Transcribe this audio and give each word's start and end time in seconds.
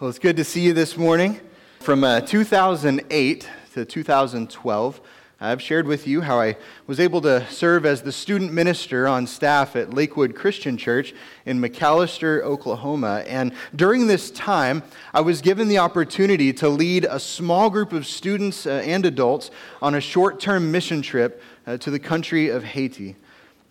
Well, 0.00 0.08
it's 0.08 0.20
good 0.20 0.36
to 0.36 0.44
see 0.44 0.60
you 0.60 0.74
this 0.74 0.96
morning. 0.96 1.40
From 1.80 2.04
uh, 2.04 2.20
2008 2.20 3.48
to 3.72 3.84
2012, 3.84 5.00
I've 5.40 5.60
shared 5.60 5.88
with 5.88 6.06
you 6.06 6.20
how 6.20 6.38
I 6.40 6.56
was 6.86 7.00
able 7.00 7.20
to 7.22 7.44
serve 7.50 7.84
as 7.84 8.02
the 8.02 8.12
student 8.12 8.52
minister 8.52 9.08
on 9.08 9.26
staff 9.26 9.74
at 9.74 9.92
Lakewood 9.92 10.36
Christian 10.36 10.76
Church 10.76 11.14
in 11.46 11.60
McAlester, 11.60 12.42
Oklahoma. 12.42 13.24
And 13.26 13.52
during 13.74 14.06
this 14.06 14.30
time, 14.30 14.84
I 15.12 15.20
was 15.20 15.40
given 15.40 15.66
the 15.66 15.78
opportunity 15.78 16.52
to 16.52 16.68
lead 16.68 17.04
a 17.04 17.18
small 17.18 17.68
group 17.68 17.92
of 17.92 18.06
students 18.06 18.66
uh, 18.66 18.80
and 18.84 19.04
adults 19.04 19.50
on 19.82 19.96
a 19.96 20.00
short 20.00 20.38
term 20.38 20.70
mission 20.70 21.02
trip 21.02 21.42
uh, 21.66 21.76
to 21.78 21.90
the 21.90 21.98
country 21.98 22.50
of 22.50 22.62
Haiti. 22.62 23.16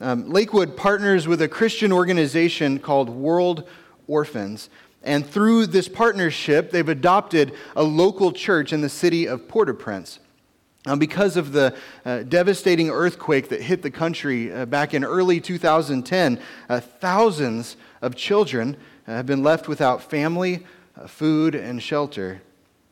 Um, 0.01 0.29
Lakewood 0.29 0.75
partners 0.75 1.25
with 1.25 1.41
a 1.41 1.47
Christian 1.47 1.93
organization 1.93 2.79
called 2.79 3.07
World 3.07 3.65
Orphans. 4.07 4.69
And 5.07 5.25
through 5.25 5.67
this 5.67 5.87
partnership, 5.87 6.69
they've 6.69 6.89
adopted 6.89 7.53
a 7.77 7.83
local 7.83 8.33
church 8.33 8.73
in 8.73 8.81
the 8.81 8.89
city 8.89 9.25
of 9.25 9.47
Port 9.47 9.69
au 9.69 9.73
Prince. 9.73 10.19
Now, 10.85 10.97
because 10.97 11.37
of 11.37 11.53
the 11.53 11.73
uh, 12.03 12.23
devastating 12.23 12.89
earthquake 12.89 13.47
that 13.47 13.61
hit 13.61 13.83
the 13.83 13.89
country 13.89 14.51
uh, 14.51 14.65
back 14.65 14.93
in 14.93 15.05
early 15.05 15.39
2010, 15.39 16.41
uh, 16.67 16.79
thousands 16.81 17.77
of 18.01 18.15
children 18.15 18.75
uh, 19.07 19.13
have 19.13 19.25
been 19.25 19.43
left 19.43 19.69
without 19.69 20.03
family, 20.03 20.65
uh, 20.99 21.07
food, 21.07 21.55
and 21.55 21.81
shelter. 21.81 22.41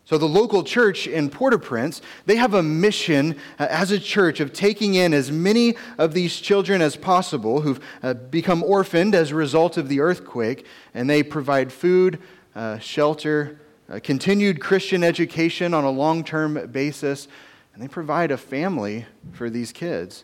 So, 0.06 0.20
the 0.20 0.28
local 0.28 0.64
church 0.64 1.08
in 1.08 1.32
Port 1.32 1.56
au 1.56 1.58
Prince, 1.58 2.00
they 2.28 2.36
have 2.36 2.54
a 2.54 2.62
mission 2.62 3.38
uh, 3.58 3.66
as 3.68 3.90
a 3.90 4.00
church 4.00 4.40
of 4.40 4.54
taking 4.54 4.94
in 4.94 5.16
as 5.16 5.32
many 5.32 5.76
of 5.98 6.14
these 6.14 6.40
children 6.40 6.80
as 6.80 6.96
possible 6.96 7.62
who've 7.62 7.80
uh, 8.04 8.14
become 8.14 8.62
orphaned 8.62 9.16
as 9.16 9.32
a 9.32 9.36
result 9.36 9.78
of 9.78 9.90
the 9.90 10.02
earthquake, 10.02 10.68
and 10.94 11.10
they 11.10 11.24
provide 11.24 11.74
food, 11.74 12.22
uh, 12.54 12.78
shelter, 12.78 13.60
uh, 13.90 14.00
continued 14.04 14.62
Christian 14.62 15.04
education 15.04 15.74
on 15.74 15.84
a 15.84 15.90
long 15.90 16.24
term 16.24 16.68
basis, 16.72 17.28
and 17.74 17.82
they 17.82 17.88
provide 17.88 18.30
a 18.30 18.38
family 18.38 19.08
for 19.34 19.50
these 19.50 19.72
kids. 19.72 20.24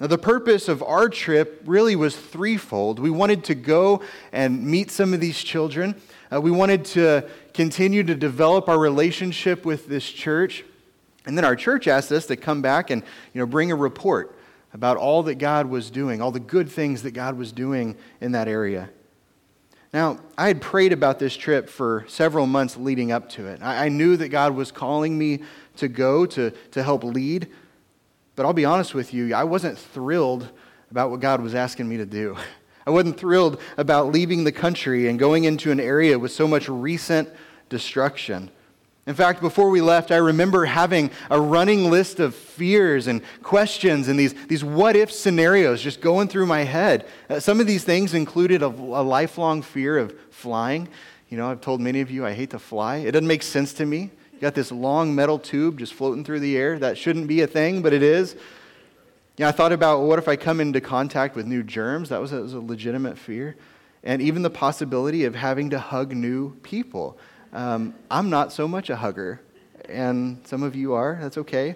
Now, 0.00 0.08
the 0.08 0.18
purpose 0.18 0.68
of 0.68 0.82
our 0.82 1.08
trip 1.08 1.62
really 1.64 1.94
was 1.94 2.16
threefold. 2.16 2.98
We 2.98 3.10
wanted 3.10 3.44
to 3.44 3.54
go 3.54 4.02
and 4.32 4.66
meet 4.66 4.90
some 4.90 5.14
of 5.14 5.20
these 5.20 5.38
children. 5.38 5.94
Uh, 6.32 6.40
we 6.40 6.50
wanted 6.50 6.84
to 6.86 7.28
continue 7.54 8.02
to 8.02 8.14
develop 8.14 8.68
our 8.68 8.78
relationship 8.78 9.64
with 9.64 9.88
this 9.88 10.10
church. 10.10 10.64
And 11.24 11.38
then 11.38 11.44
our 11.44 11.56
church 11.56 11.88
asked 11.88 12.12
us 12.12 12.26
to 12.26 12.36
come 12.36 12.60
back 12.60 12.90
and 12.90 13.02
you 13.32 13.40
know, 13.40 13.46
bring 13.46 13.72
a 13.72 13.76
report 13.76 14.36
about 14.74 14.96
all 14.96 15.22
that 15.22 15.36
God 15.36 15.66
was 15.66 15.88
doing, 15.88 16.20
all 16.20 16.32
the 16.32 16.40
good 16.40 16.68
things 16.68 17.02
that 17.04 17.12
God 17.12 17.38
was 17.38 17.52
doing 17.52 17.96
in 18.20 18.32
that 18.32 18.48
area. 18.48 18.90
Now, 19.92 20.18
I 20.36 20.48
had 20.48 20.60
prayed 20.60 20.92
about 20.92 21.20
this 21.20 21.36
trip 21.36 21.70
for 21.70 22.04
several 22.08 22.46
months 22.46 22.76
leading 22.76 23.12
up 23.12 23.28
to 23.30 23.46
it. 23.46 23.62
I, 23.62 23.88
knew 23.88 24.16
that 24.16 24.30
God 24.30 24.56
was 24.56 24.72
calling 24.72 25.16
me 25.16 25.44
to 25.76 25.86
go 25.86 26.26
to, 26.26 26.50
to 26.72 26.82
help 26.82 27.04
lead. 27.04 27.48
But 28.34 28.44
I'll 28.44 28.52
be 28.52 28.64
honest 28.64 28.92
with 28.92 29.14
you, 29.14 29.32
I 29.32 29.44
wasn't 29.44 29.78
thrilled 29.78 30.50
about 30.90 31.12
what 31.12 31.20
God 31.20 31.40
was 31.40 31.54
asking 31.54 31.88
me 31.88 31.98
to 31.98 32.06
do. 32.06 32.36
I 32.86 32.90
wasn't 32.90 33.18
thrilled 33.18 33.60
about 33.76 34.12
leaving 34.12 34.44
the 34.44 34.52
country 34.52 35.08
and 35.08 35.18
going 35.18 35.44
into 35.44 35.70
an 35.70 35.80
area 35.80 36.18
with 36.18 36.32
so 36.32 36.46
much 36.46 36.68
recent 36.68 37.28
destruction. 37.68 38.50
In 39.06 39.14
fact, 39.14 39.42
before 39.42 39.68
we 39.68 39.82
left, 39.82 40.10
I 40.10 40.16
remember 40.16 40.64
having 40.64 41.10
a 41.30 41.38
running 41.38 41.90
list 41.90 42.20
of 42.20 42.34
fears 42.34 43.06
and 43.06 43.20
questions 43.42 44.08
and 44.08 44.18
these, 44.18 44.34
these 44.46 44.64
what 44.64 44.96
if 44.96 45.12
scenarios 45.12 45.82
just 45.82 46.00
going 46.00 46.28
through 46.28 46.46
my 46.46 46.62
head. 46.62 47.06
Uh, 47.28 47.38
some 47.38 47.60
of 47.60 47.66
these 47.66 47.84
things 47.84 48.14
included 48.14 48.62
a, 48.62 48.66
a 48.66 49.04
lifelong 49.04 49.60
fear 49.60 49.98
of 49.98 50.14
flying. 50.30 50.88
You 51.28 51.36
know, 51.36 51.50
I've 51.50 51.60
told 51.60 51.82
many 51.82 52.00
of 52.00 52.10
you 52.10 52.24
I 52.24 52.32
hate 52.32 52.50
to 52.50 52.58
fly, 52.58 52.96
it 52.98 53.12
doesn't 53.12 53.26
make 53.26 53.42
sense 53.42 53.74
to 53.74 53.86
me. 53.86 54.10
You 54.32 54.40
got 54.40 54.54
this 54.54 54.72
long 54.72 55.14
metal 55.14 55.38
tube 55.38 55.78
just 55.78 55.92
floating 55.92 56.24
through 56.24 56.40
the 56.40 56.56
air. 56.56 56.78
That 56.78 56.96
shouldn't 56.96 57.28
be 57.28 57.42
a 57.42 57.46
thing, 57.46 57.82
but 57.82 57.92
it 57.92 58.02
is. 58.02 58.36
Yeah, 59.36 59.48
I 59.48 59.52
thought 59.52 59.72
about 59.72 59.98
well, 59.98 60.08
what 60.08 60.20
if 60.20 60.28
I 60.28 60.36
come 60.36 60.60
into 60.60 60.80
contact 60.80 61.34
with 61.34 61.46
new 61.46 61.64
germs? 61.64 62.10
That 62.10 62.20
was 62.20 62.32
a, 62.32 62.40
was 62.40 62.54
a 62.54 62.60
legitimate 62.60 63.18
fear. 63.18 63.56
And 64.04 64.22
even 64.22 64.42
the 64.42 64.50
possibility 64.50 65.24
of 65.24 65.34
having 65.34 65.70
to 65.70 65.78
hug 65.78 66.14
new 66.14 66.54
people. 66.56 67.18
Um, 67.52 67.94
I'm 68.10 68.30
not 68.30 68.52
so 68.52 68.68
much 68.68 68.90
a 68.90 68.96
hugger, 68.96 69.40
and 69.88 70.40
some 70.44 70.62
of 70.62 70.76
you 70.76 70.92
are. 70.92 71.18
That's 71.20 71.38
okay. 71.38 71.74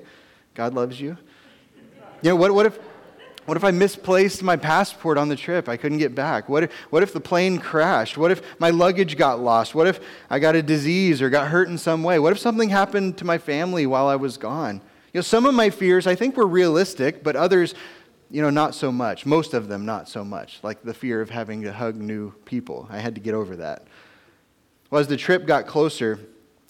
God 0.55 0.75
loves 0.75 1.01
you. 1.01 1.17
You 2.23 2.31
know, 2.31 2.37
what, 2.37 2.53
what, 2.53 2.67
if, 2.67 2.79
what 3.47 3.57
if 3.57 3.65
I 3.65 3.71
misplaced 3.71 4.43
my 4.43 4.57
passport 4.57 5.19
on 5.19 5.29
the 5.29 5.37
trip? 5.37 5.69
I 5.69 5.77
couldn't 5.77 5.99
get 5.99 6.15
back. 6.15 6.49
What 6.49 6.65
if, 6.65 6.73
what 6.91 7.03
if 7.03 7.13
the 7.13 7.21
plane 7.21 7.59
crashed? 7.59 8.19
What 8.19 8.31
if 8.31 8.43
my 8.61 8.71
luggage 8.71 9.17
got 9.17 9.41
lost? 9.41 9.75
What 9.75 9.87
if 9.87 10.01
I 10.31 10.39
got 10.39 10.55
a 10.55 10.63
disease 10.63 11.23
or 11.23 11.31
got 11.31 11.49
hurt 11.49 11.69
in 11.69 11.79
some 11.79 12.03
way? 12.05 12.19
What 12.19 12.33
if 12.33 12.39
something 12.39 12.69
happened 12.69 13.19
to 13.19 13.25
my 13.25 13.39
family 13.39 13.87
while 13.87 14.07
I 14.07 14.17
was 14.17 14.37
gone? 14.37 14.81
You 15.13 15.19
know, 15.19 15.23
some 15.23 15.47
of 15.47 15.55
my 15.55 15.71
fears 15.71 16.07
I 16.07 16.15
think 16.15 16.37
were 16.37 16.47
realistic, 16.47 17.23
but 17.23 17.35
others, 17.35 17.75
you 18.31 18.43
know, 18.43 18.51
not 18.51 18.75
so 18.75 18.93
much. 18.93 19.25
Most 19.25 19.55
of 19.55 19.69
them, 19.69 19.87
not 19.87 20.09
so 20.09 20.25
much. 20.25 20.59
Like 20.63 20.83
the 20.83 20.95
fear 20.95 21.21
of 21.21 21.31
having 21.31 21.63
to 21.63 21.73
hug 21.73 21.97
new 21.97 22.33
people. 22.45 22.87
I 22.91 22.99
had 22.99 23.15
to 23.15 23.21
get 23.21 23.35
over 23.35 23.57
that. 23.57 23.87
Well, 24.91 25.01
as 25.01 25.09
the 25.09 25.17
trip 25.17 25.47
got 25.47 25.67
closer, 25.67 26.19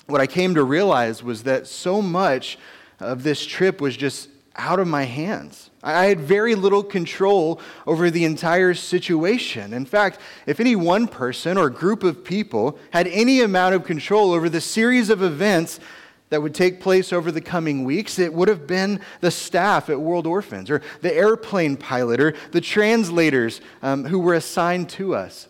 what 0.06 0.20
I 0.20 0.26
came 0.26 0.54
to 0.54 0.64
realize 0.64 1.22
was 1.22 1.42
that 1.44 1.66
so 1.66 2.00
much 2.00 2.58
of 3.00 3.22
this 3.22 3.44
trip 3.44 3.80
was 3.80 3.96
just 3.96 4.28
out 4.56 4.80
of 4.80 4.88
my 4.88 5.04
hands. 5.04 5.70
I 5.82 6.06
had 6.06 6.20
very 6.20 6.56
little 6.56 6.82
control 6.82 7.60
over 7.86 8.10
the 8.10 8.24
entire 8.24 8.74
situation. 8.74 9.72
In 9.72 9.84
fact, 9.84 10.18
if 10.46 10.58
any 10.58 10.74
one 10.74 11.06
person 11.06 11.56
or 11.56 11.70
group 11.70 12.02
of 12.02 12.24
people 12.24 12.78
had 12.90 13.06
any 13.06 13.40
amount 13.40 13.76
of 13.76 13.84
control 13.84 14.32
over 14.32 14.48
the 14.48 14.60
series 14.60 15.10
of 15.10 15.22
events 15.22 15.78
that 16.30 16.42
would 16.42 16.54
take 16.54 16.80
place 16.80 17.12
over 17.12 17.32
the 17.32 17.40
coming 17.40 17.84
weeks, 17.84 18.18
it 18.18 18.32
would 18.32 18.48
have 18.48 18.66
been 18.66 19.00
the 19.20 19.30
staff 19.30 19.88
at 19.88 20.00
World 20.00 20.26
Orphans, 20.26 20.70
or 20.70 20.82
the 21.00 21.14
airplane 21.14 21.76
pilot, 21.76 22.20
or 22.20 22.34
the 22.50 22.60
translators 22.60 23.60
um, 23.82 24.04
who 24.04 24.18
were 24.18 24.34
assigned 24.34 24.90
to 24.90 25.14
us. 25.14 25.48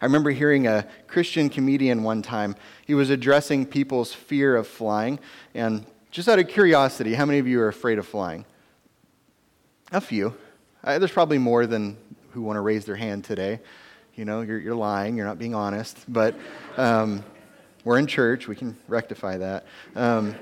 I 0.00 0.04
remember 0.04 0.30
hearing 0.30 0.66
a 0.66 0.86
Christian 1.06 1.48
comedian 1.48 2.02
one 2.02 2.22
time. 2.22 2.56
He 2.86 2.94
was 2.94 3.10
addressing 3.10 3.66
people's 3.66 4.12
fear 4.12 4.56
of 4.56 4.66
flying. 4.66 5.20
And 5.54 5.86
just 6.10 6.28
out 6.28 6.38
of 6.38 6.48
curiosity, 6.48 7.14
how 7.14 7.24
many 7.24 7.38
of 7.38 7.46
you 7.46 7.60
are 7.60 7.68
afraid 7.68 7.98
of 7.98 8.06
flying? 8.06 8.44
A 9.92 10.00
few. 10.00 10.34
Uh, 10.82 10.98
there's 10.98 11.12
probably 11.12 11.38
more 11.38 11.66
than 11.66 11.96
who 12.32 12.42
want 12.42 12.56
to 12.56 12.60
raise 12.60 12.84
their 12.84 12.96
hand 12.96 13.24
today. 13.24 13.60
You 14.16 14.24
know, 14.24 14.40
you're, 14.40 14.58
you're 14.58 14.74
lying, 14.74 15.16
you're 15.16 15.26
not 15.26 15.38
being 15.38 15.54
honest. 15.54 15.98
But. 16.08 16.34
Um, 16.76 17.24
we're 17.84 17.98
in 17.98 18.06
church, 18.06 18.48
we 18.48 18.56
can 18.56 18.76
rectify 18.88 19.38
that. 19.38 19.66
Um, 19.96 20.34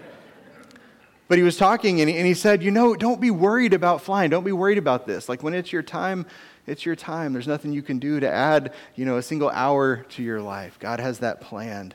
but 1.30 1.38
he 1.38 1.44
was 1.44 1.56
talking 1.56 2.00
and 2.00 2.10
he, 2.10 2.16
and 2.16 2.26
he 2.26 2.34
said, 2.34 2.62
You 2.62 2.72
know, 2.72 2.96
don't 2.96 3.20
be 3.20 3.30
worried 3.30 3.72
about 3.72 4.02
flying. 4.02 4.30
Don't 4.30 4.44
be 4.44 4.52
worried 4.52 4.78
about 4.78 5.06
this. 5.06 5.28
Like 5.28 5.44
when 5.44 5.54
it's 5.54 5.72
your 5.72 5.82
time, 5.82 6.26
it's 6.66 6.84
your 6.84 6.96
time. 6.96 7.32
There's 7.32 7.46
nothing 7.46 7.72
you 7.72 7.82
can 7.82 8.00
do 8.00 8.18
to 8.18 8.28
add, 8.28 8.74
you 8.96 9.04
know, 9.04 9.16
a 9.16 9.22
single 9.22 9.48
hour 9.50 9.98
to 10.10 10.22
your 10.24 10.42
life. 10.42 10.76
God 10.80 10.98
has 10.98 11.20
that 11.20 11.40
planned. 11.40 11.94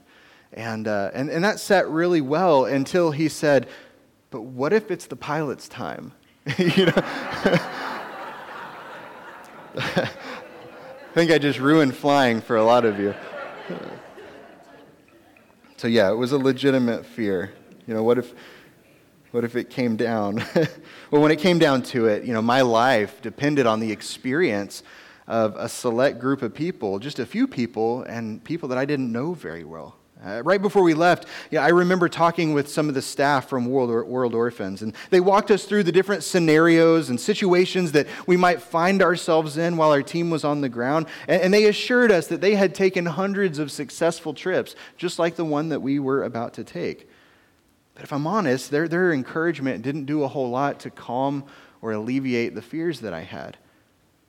And, 0.54 0.88
uh, 0.88 1.12
and, 1.14 1.30
and 1.30 1.44
that 1.44 1.60
set 1.60 1.90
really 1.90 2.22
well 2.22 2.64
until 2.64 3.12
he 3.12 3.28
said, 3.28 3.68
But 4.32 4.44
what 4.44 4.72
if 4.72 4.90
it's 4.90 5.08
the 5.08 5.18
pilot's 5.18 5.68
time? 5.68 6.14
you 6.58 6.86
know? 6.86 6.94
I 9.78 10.10
think 11.14 11.32
I 11.32 11.38
just 11.38 11.60
ruined 11.60 11.94
flying 11.96 12.40
for 12.40 12.56
a 12.56 12.64
lot 12.64 12.86
of 12.86 13.00
you. 13.00 13.14
So 15.78 15.88
yeah, 15.88 16.10
it 16.10 16.16
was 16.16 16.32
a 16.32 16.38
legitimate 16.38 17.06
fear. 17.06 17.54
You 17.86 17.94
know, 17.94 18.04
what 18.04 18.18
if 18.18 18.34
what 19.32 19.44
if 19.44 19.58
it 19.58 19.70
came 19.70 19.98
down? 19.98 20.36
well, 21.12 21.22
when 21.22 21.32
it 21.32 21.40
came 21.40 21.60
down 21.60 21.84
to 21.84 22.06
it, 22.06 22.24
you 22.24 22.34
know, 22.34 22.42
my 22.42 22.62
life 22.62 23.22
depended 23.22 23.66
on 23.66 23.82
the 23.82 23.92
experience 23.92 24.82
of 25.28 25.56
a 25.58 25.68
select 25.68 26.20
group 26.20 26.42
of 26.42 26.54
people, 26.54 27.00
just 27.00 27.20
a 27.20 27.26
few 27.26 27.46
people, 27.46 28.04
and 28.04 28.42
people 28.44 28.70
that 28.70 28.78
I 28.78 28.86
didn't 28.86 29.12
know 29.12 29.34
very 29.34 29.66
well. 29.66 29.98
Uh, 30.24 30.42
right 30.44 30.62
before 30.62 30.82
we 30.82 30.94
left, 30.94 31.28
yeah, 31.52 31.64
I 31.64 31.70
remember 31.70 32.08
talking 32.08 32.54
with 32.54 32.70
some 32.70 32.88
of 32.88 32.96
the 32.96 33.02
staff 33.02 33.50
from 33.50 33.66
World, 33.66 33.90
or- 33.92 34.06
World 34.06 34.34
Orphans, 34.34 34.82
and 34.82 34.96
they 35.10 35.20
walked 35.20 35.52
us 35.52 35.66
through 35.66 35.84
the 35.84 35.92
different 35.92 36.24
scenarios 36.24 37.10
and 37.10 37.20
situations 37.20 37.92
that 37.92 38.08
we 38.26 38.38
might 38.38 38.62
find 38.62 39.02
ourselves 39.02 39.58
in 39.58 39.76
while 39.76 39.92
our 39.92 40.02
team 40.02 40.30
was 40.30 40.46
on 40.46 40.62
the 40.62 40.70
ground. 40.70 41.08
And, 41.28 41.42
and 41.42 41.54
they 41.54 41.66
assured 41.66 42.12
us 42.12 42.28
that 42.28 42.40
they 42.40 42.56
had 42.56 42.74
taken 42.74 43.06
hundreds 43.06 43.60
of 43.60 43.72
successful 43.72 44.34
trips, 44.34 44.76
just 44.98 45.20
like 45.20 45.36
the 45.36 45.46
one 45.46 45.70
that 45.70 45.82
we 45.82 46.00
were 46.00 46.24
about 46.24 46.54
to 46.54 46.64
take. 46.64 47.10
But 47.94 48.04
if 48.04 48.14
I'm 48.14 48.26
honest, 48.26 48.72
their, 48.72 48.88
their 48.88 49.12
encouragement 49.12 49.84
didn't 49.84 50.06
do 50.06 50.24
a 50.24 50.28
whole 50.28 50.50
lot 50.50 50.80
to 50.82 50.90
calm 50.90 51.44
or 51.82 51.92
alleviate 51.92 52.56
the 52.56 52.62
fears 52.62 53.02
that 53.02 53.14
I 53.14 53.22
had. 53.22 53.58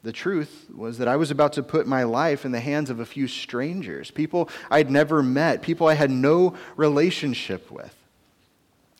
The 0.06 0.12
truth 0.12 0.66
was 0.72 0.98
that 0.98 1.08
I 1.08 1.16
was 1.16 1.32
about 1.32 1.54
to 1.54 1.64
put 1.64 1.88
my 1.88 2.04
life 2.04 2.44
in 2.44 2.52
the 2.52 2.60
hands 2.60 2.90
of 2.90 3.00
a 3.00 3.04
few 3.04 3.26
strangers, 3.26 4.12
people 4.12 4.48
I'd 4.70 4.88
never 4.88 5.20
met, 5.20 5.62
people 5.62 5.88
I 5.88 5.94
had 5.94 6.12
no 6.12 6.54
relationship 6.76 7.72
with. 7.72 7.92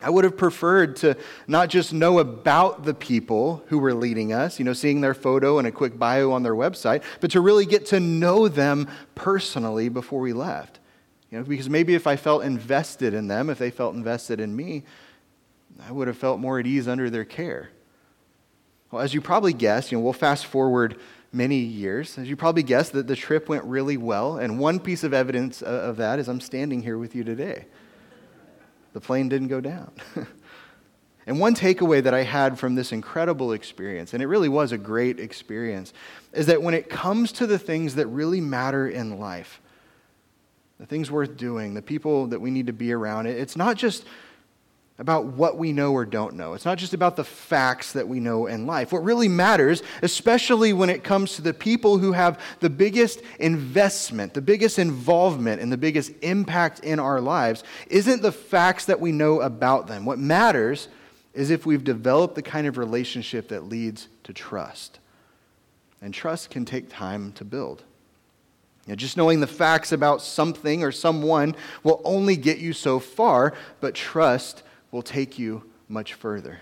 I 0.01 0.11
would 0.11 0.25
have 0.25 0.37
preferred 0.37 0.97
to 0.97 1.17
not 1.47 1.69
just 1.69 1.93
know 1.93 2.19
about 2.19 2.83
the 2.83 2.93
people 2.93 3.63
who 3.69 3.79
were 3.79 3.95
leading 3.95 4.33
us, 4.33 4.59
you 4.59 4.65
know, 4.65 4.73
seeing 4.73 5.01
their 5.01 5.15
photo 5.15 5.59
and 5.59 5.69
a 5.69 5.71
quick 5.71 5.97
bio 5.97 6.33
on 6.33 6.43
their 6.43 6.57
website, 6.57 7.05
but 7.21 7.31
to 7.31 7.41
really 7.41 7.67
get 7.67 7.87
to 7.87 8.01
know 8.01 8.49
them 8.49 8.89
personally 9.15 9.89
before 9.89 10.19
we 10.19 10.33
left. 10.33 10.81
You 11.31 11.39
know, 11.39 11.45
because 11.45 11.71
maybe 11.71 11.95
if 11.95 12.09
I 12.09 12.17
felt 12.17 12.43
invested 12.43 13.15
in 13.15 13.29
them, 13.29 13.49
if 13.49 13.59
they 13.59 13.71
felt 13.71 13.95
invested 13.95 14.41
in 14.41 14.57
me, 14.57 14.83
I 15.87 15.93
would 15.93 16.09
have 16.09 16.19
felt 16.19 16.41
more 16.41 16.59
at 16.59 16.67
ease 16.67 16.89
under 16.89 17.11
their 17.11 17.25
care. 17.25 17.71
Well, 18.91 19.03
as 19.03 19.15
you 19.15 19.21
probably 19.21 19.53
guessed, 19.53 19.91
you 19.91 19.99
know, 19.99 20.05
we'll 20.05 20.13
fast 20.13 20.47
forward 20.47 20.99
many 21.33 21.59
years. 21.59 22.19
As 22.19 22.29
you 22.29 22.37
probably 22.37 22.63
guessed, 22.63 22.93
that 22.93 23.07
the 23.07 23.17
trip 23.17 23.49
went 23.49 23.65
really 23.65 23.97
well. 23.97 24.39
And 24.39 24.59
one 24.59 24.79
piece 24.79 25.05
of 25.05 25.13
evidence 25.13 25.61
of 25.63 25.97
that 25.97 26.19
is 26.19 26.29
I'm 26.29 26.41
standing 26.41 26.83
here 26.83 26.99
with 26.99 27.15
you 27.15 27.25
today. 27.25 27.67
The 28.93 29.01
plane 29.01 29.29
didn't 29.29 29.49
go 29.49 29.61
down. 29.61 29.91
and 31.27 31.39
one 31.39 31.55
takeaway 31.55 32.03
that 32.03 32.15
I 32.15 32.23
had 32.23 32.59
from 32.59 32.77
this 32.77 32.93
incredible 32.93 33.53
experience, 33.53 34.15
and 34.15 34.23
it 34.23 34.27
really 34.27 34.49
was 34.49 34.73
a 34.73 34.79
great 34.79 35.21
experience, 35.21 35.93
is 36.33 36.47
that 36.47 36.63
when 36.63 36.73
it 36.73 36.89
comes 36.89 37.33
to 37.33 37.47
the 37.47 37.59
things 37.59 37.97
that 37.97 38.07
really 38.07 38.41
matter 38.41 38.89
in 38.89 39.19
life, 39.19 39.61
the 40.79 40.87
things 40.87 41.11
worth 41.11 41.37
doing, 41.37 41.75
the 41.75 41.83
people 41.83 42.29
that 42.29 42.41
we 42.41 42.51
need 42.51 42.69
to 42.69 42.73
be 42.73 42.93
around, 42.93 43.27
it's 43.27 43.57
not 43.57 43.77
just 43.77 44.05
about 44.99 45.27
what 45.27 45.59
we 45.59 45.73
know 45.73 45.93
or 45.93 46.07
don't 46.07 46.35
know. 46.35 46.55
It's 46.55 46.65
not 46.65 46.79
just 46.79 46.95
about 46.95 47.17
the 47.17 47.25
facts 47.25 47.93
that 47.93 48.09
we 48.09 48.19
know 48.19 48.47
in 48.47 48.67
life. 48.67 48.93
What 48.93 49.05
really 49.05 49.29
matters, 49.29 49.83
especially 50.03 50.73
when 50.73 50.89
it 50.89 51.05
comes 51.05 51.37
to 51.37 51.43
the 51.43 51.53
people 51.53 51.99
who 51.99 52.13
have 52.13 52.41
the 52.61 52.71
biggest 52.71 53.21
investment, 53.39 54.33
the 54.33 54.41
biggest 54.41 54.79
involvement, 54.79 55.61
and 55.61 55.71
the 55.71 55.77
biggest 55.77 56.13
impact 56.23 56.81
in 56.81 56.99
our 56.99 57.21
lives, 57.21 57.63
isn't 57.89 58.23
the 58.23 58.33
facts 58.33 58.87
that 58.87 58.99
we 58.99 59.13
know 59.13 59.43
about 59.43 59.87
them. 59.87 60.07
What 60.07 60.19
matters 60.19 60.89
is 61.35 61.51
if 61.51 61.67
we've 61.67 61.85
developed 61.85 62.35
the 62.35 62.43
kind 62.43 62.67
of 62.67 62.79
relationship 62.79 63.49
that 63.49 63.65
leads 63.65 64.09
to 64.25 64.33
trust. 64.33 64.99
And 66.01 66.15
trust 66.15 66.49
can 66.49 66.65
take 66.65 66.89
time 66.89 67.33
to 67.33 67.45
build. 67.45 67.83
You 68.87 68.93
know, 68.93 68.97
just 68.97 69.17
knowing 69.17 69.41
the 69.41 69.47
facts 69.47 69.93
about 69.93 70.23
something 70.23 70.83
or 70.83 70.93
someone 70.93 71.55
will 71.83 72.01
only 72.05 72.37
get 72.37 72.59
you 72.59 72.73
so 72.73 72.99
far, 72.99 73.53
but 73.81 73.95
trust 73.95 74.63
will 74.91 75.03
take 75.03 75.39
you 75.39 75.65
much 75.89 76.15
further. 76.15 76.61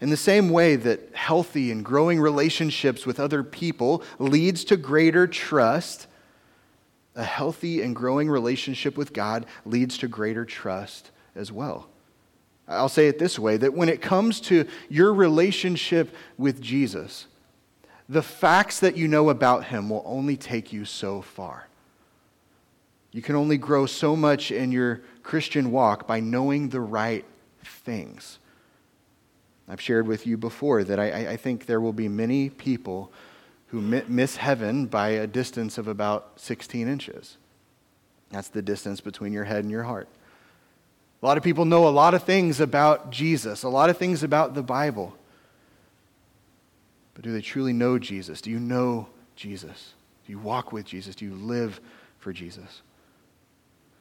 In 0.00 0.10
the 0.10 0.16
same 0.16 0.48
way 0.48 0.76
that 0.76 1.14
healthy 1.14 1.70
and 1.70 1.84
growing 1.84 2.20
relationships 2.20 3.04
with 3.04 3.20
other 3.20 3.42
people 3.42 4.02
leads 4.18 4.64
to 4.64 4.76
greater 4.76 5.26
trust, 5.26 6.06
a 7.14 7.24
healthy 7.24 7.82
and 7.82 7.94
growing 7.94 8.30
relationship 8.30 8.96
with 8.96 9.12
God 9.12 9.44
leads 9.66 9.98
to 9.98 10.08
greater 10.08 10.44
trust 10.44 11.10
as 11.34 11.52
well. 11.52 11.88
I'll 12.66 12.88
say 12.88 13.08
it 13.08 13.18
this 13.18 13.38
way 13.38 13.56
that 13.58 13.74
when 13.74 13.88
it 13.88 14.00
comes 14.00 14.40
to 14.42 14.66
your 14.88 15.12
relationship 15.12 16.14
with 16.38 16.62
Jesus, 16.62 17.26
the 18.08 18.22
facts 18.22 18.80
that 18.80 18.96
you 18.96 19.06
know 19.06 19.28
about 19.28 19.66
him 19.66 19.90
will 19.90 20.02
only 20.06 20.36
take 20.36 20.72
you 20.72 20.84
so 20.84 21.20
far. 21.20 21.66
You 23.12 23.22
can 23.22 23.34
only 23.34 23.58
grow 23.58 23.86
so 23.86 24.14
much 24.14 24.50
in 24.52 24.70
your 24.72 25.02
Christian 25.22 25.72
walk 25.72 26.06
by 26.06 26.20
knowing 26.20 26.68
the 26.68 26.80
right 26.80 27.24
things. 27.64 28.38
I've 29.68 29.80
shared 29.80 30.06
with 30.06 30.26
you 30.26 30.36
before 30.36 30.84
that 30.84 30.98
I, 30.98 31.30
I 31.30 31.36
think 31.36 31.66
there 31.66 31.80
will 31.80 31.92
be 31.92 32.08
many 32.08 32.50
people 32.50 33.12
who 33.68 33.80
miss 33.80 34.36
heaven 34.36 34.86
by 34.86 35.10
a 35.10 35.26
distance 35.28 35.78
of 35.78 35.86
about 35.86 36.32
16 36.36 36.88
inches. 36.88 37.36
That's 38.30 38.48
the 38.48 38.62
distance 38.62 39.00
between 39.00 39.32
your 39.32 39.44
head 39.44 39.62
and 39.62 39.70
your 39.70 39.84
heart. 39.84 40.08
A 41.22 41.26
lot 41.26 41.36
of 41.36 41.44
people 41.44 41.64
know 41.64 41.86
a 41.86 41.90
lot 41.90 42.14
of 42.14 42.24
things 42.24 42.60
about 42.60 43.10
Jesus, 43.10 43.62
a 43.62 43.68
lot 43.68 43.90
of 43.90 43.96
things 43.96 44.22
about 44.22 44.54
the 44.54 44.62
Bible. 44.62 45.14
But 47.14 47.22
do 47.22 47.32
they 47.32 47.42
truly 47.42 47.72
know 47.72 47.98
Jesus? 47.98 48.40
Do 48.40 48.50
you 48.50 48.58
know 48.58 49.08
Jesus? 49.36 49.94
Do 50.26 50.32
you 50.32 50.38
walk 50.38 50.72
with 50.72 50.86
Jesus? 50.86 51.14
Do 51.14 51.24
you 51.24 51.34
live 51.34 51.80
for 52.18 52.32
Jesus? 52.32 52.82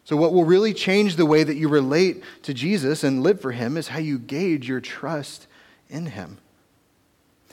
So, 0.09 0.17
what 0.17 0.33
will 0.33 0.43
really 0.43 0.73
change 0.73 1.17
the 1.17 1.25
way 1.27 1.43
that 1.43 1.55
you 1.55 1.69
relate 1.69 2.23
to 2.41 2.51
Jesus 2.51 3.03
and 3.03 3.21
live 3.21 3.41
for 3.41 3.51
Him 3.51 3.77
is 3.77 3.89
how 3.89 3.99
you 3.99 4.17
gauge 4.17 4.67
your 4.67 4.81
trust 4.81 5.45
in 5.87 6.07
Him. 6.07 6.39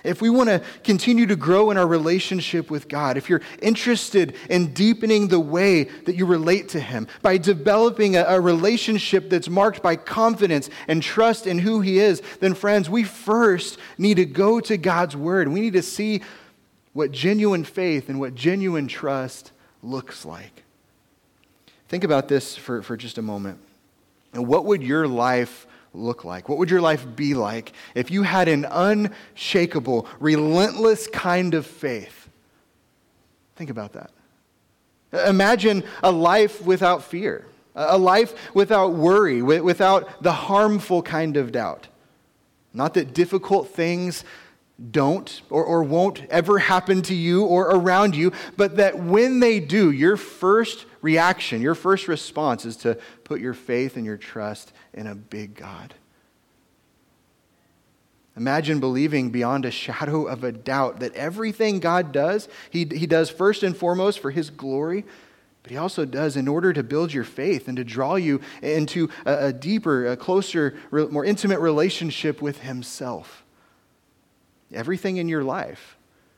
If 0.02 0.22
we 0.22 0.30
want 0.30 0.48
to 0.48 0.62
continue 0.82 1.26
to 1.26 1.36
grow 1.36 1.70
in 1.70 1.76
our 1.76 1.86
relationship 1.86 2.70
with 2.70 2.88
God, 2.88 3.18
if 3.18 3.28
you're 3.28 3.42
interested 3.60 4.34
in 4.48 4.72
deepening 4.72 5.28
the 5.28 5.38
way 5.38 5.84
that 5.84 6.16
you 6.16 6.24
relate 6.24 6.70
to 6.70 6.80
Him, 6.80 7.08
by 7.20 7.36
developing 7.36 8.16
a, 8.16 8.22
a, 8.22 8.40
relationship 8.40 9.28
that's 9.28 9.50
marked 9.50 9.82
by 9.82 9.94
confidence 9.94 10.70
and 10.88 11.02
trust 11.02 11.46
in 11.46 11.58
who 11.58 11.82
He 11.82 11.98
is, 11.98 12.22
then, 12.40 12.54
friends, 12.54 12.88
we 12.88 13.04
first 13.04 13.78
need 13.98 14.14
to 14.14 14.24
go 14.24 14.60
to 14.60 14.78
God's 14.78 15.14
Word. 15.14 15.48
We 15.48 15.60
need 15.60 15.74
to 15.74 15.82
see 15.82 16.22
what 16.94 17.10
genuine 17.10 17.64
faith 17.64 18.08
and 18.08 18.18
what 18.18 18.34
genuine 18.34 18.88
trust 18.88 19.52
looks 19.82 20.24
like. 20.24 20.62
Think 21.88 22.04
about 22.04 22.28
this 22.28 22.56
for, 22.56 22.82
for 22.82 22.96
just 22.96 23.18
a 23.18 23.22
moment. 23.22 23.58
And 24.32 24.46
what 24.46 24.64
would 24.64 24.82
your 24.82 25.06
life 25.06 25.66
look 25.94 26.24
like? 26.24 26.48
What 26.48 26.58
would 26.58 26.70
your 26.70 26.80
life 26.80 27.06
be 27.16 27.34
like 27.34 27.72
if 27.94 28.10
you 28.10 28.22
had 28.22 28.48
an 28.48 28.66
unshakable, 28.70 30.06
relentless 30.20 31.06
kind 31.06 31.54
of 31.54 31.66
faith? 31.66 32.28
Think 33.56 33.70
about 33.70 33.94
that. 33.94 34.10
Imagine 35.26 35.84
a 36.02 36.10
life 36.10 36.64
without 36.66 37.02
fear, 37.02 37.46
a 37.74 37.96
life 37.96 38.54
without 38.54 38.92
worry, 38.92 39.40
without 39.40 40.22
the 40.22 40.32
harmful 40.32 41.02
kind 41.02 41.36
of 41.36 41.52
doubt. 41.52 41.88
Not 42.74 42.94
that 42.94 43.14
difficult 43.14 43.70
things 43.70 44.24
don't 44.90 45.40
or, 45.48 45.64
or 45.64 45.82
won't 45.82 46.22
ever 46.26 46.58
happen 46.58 47.00
to 47.02 47.14
you 47.14 47.44
or 47.44 47.70
around 47.70 48.14
you, 48.14 48.32
but 48.58 48.76
that 48.76 48.98
when 48.98 49.40
they 49.40 49.58
do, 49.58 49.90
your 49.90 50.18
first 50.18 50.84
reaction, 51.06 51.62
your 51.62 51.76
first 51.76 52.08
response 52.08 52.64
is 52.64 52.76
to 52.78 52.98
put 53.22 53.40
your 53.40 53.54
faith 53.54 53.96
and 53.96 54.04
your 54.04 54.16
trust 54.16 54.72
in 54.92 55.06
a 55.06 55.14
big 55.14 55.54
God. 55.54 55.94
Imagine 58.36 58.80
believing 58.80 59.30
beyond 59.30 59.64
a 59.64 59.70
shadow 59.70 60.26
of 60.26 60.42
a 60.42 60.50
doubt 60.50 60.98
that 60.98 61.14
everything 61.14 61.78
God 61.78 62.10
does, 62.10 62.48
he, 62.70 62.84
he 62.84 63.06
does 63.06 63.30
first 63.30 63.62
and 63.62 63.76
foremost 63.76 64.18
for 64.18 64.32
His 64.32 64.50
glory, 64.50 65.04
but 65.62 65.70
He 65.70 65.76
also 65.76 66.04
does 66.04 66.36
in 66.36 66.48
order 66.48 66.72
to 66.72 66.82
build 66.82 67.12
your 67.12 67.22
faith 67.22 67.68
and 67.68 67.76
to 67.76 67.84
draw 67.84 68.16
you 68.16 68.40
into 68.60 69.08
a, 69.24 69.46
a 69.46 69.52
deeper, 69.52 70.08
a 70.08 70.16
closer, 70.16 70.76
more 70.90 71.24
intimate 71.24 71.60
relationship 71.60 72.42
with 72.42 72.62
Himself. 72.62 73.44
Everything 74.72 75.18
in 75.18 75.28
your 75.28 75.44
life, 75.44 75.96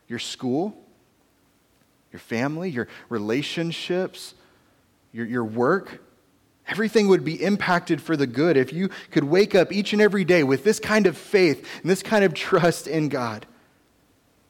your 0.09 0.19
school, 0.19 0.76
your 2.12 2.20
family, 2.20 2.69
your 2.69 2.87
relationships, 3.09 4.35
your, 5.12 5.26
your 5.26 5.44
work, 5.44 6.00
everything 6.67 7.08
would 7.08 7.24
be 7.24 7.43
impacted 7.43 8.00
for 8.00 8.17
the 8.17 8.27
good 8.27 8.56
if 8.56 8.72
you 8.72 8.91
could 9.10 9.24
wake 9.24 9.55
up 9.55 9.72
each 9.72 9.93
and 9.93 10.03
every 10.03 10.24
day 10.24 10.43
with 10.43 10.65
this 10.65 10.79
kind 10.79 11.06
of 11.06 11.17
faith 11.17 11.67
and 11.81 11.91
this 11.91 12.03
kind 12.03 12.24
of 12.24 12.34
trust 12.34 12.86
in 12.86 13.08
God. 13.08 13.46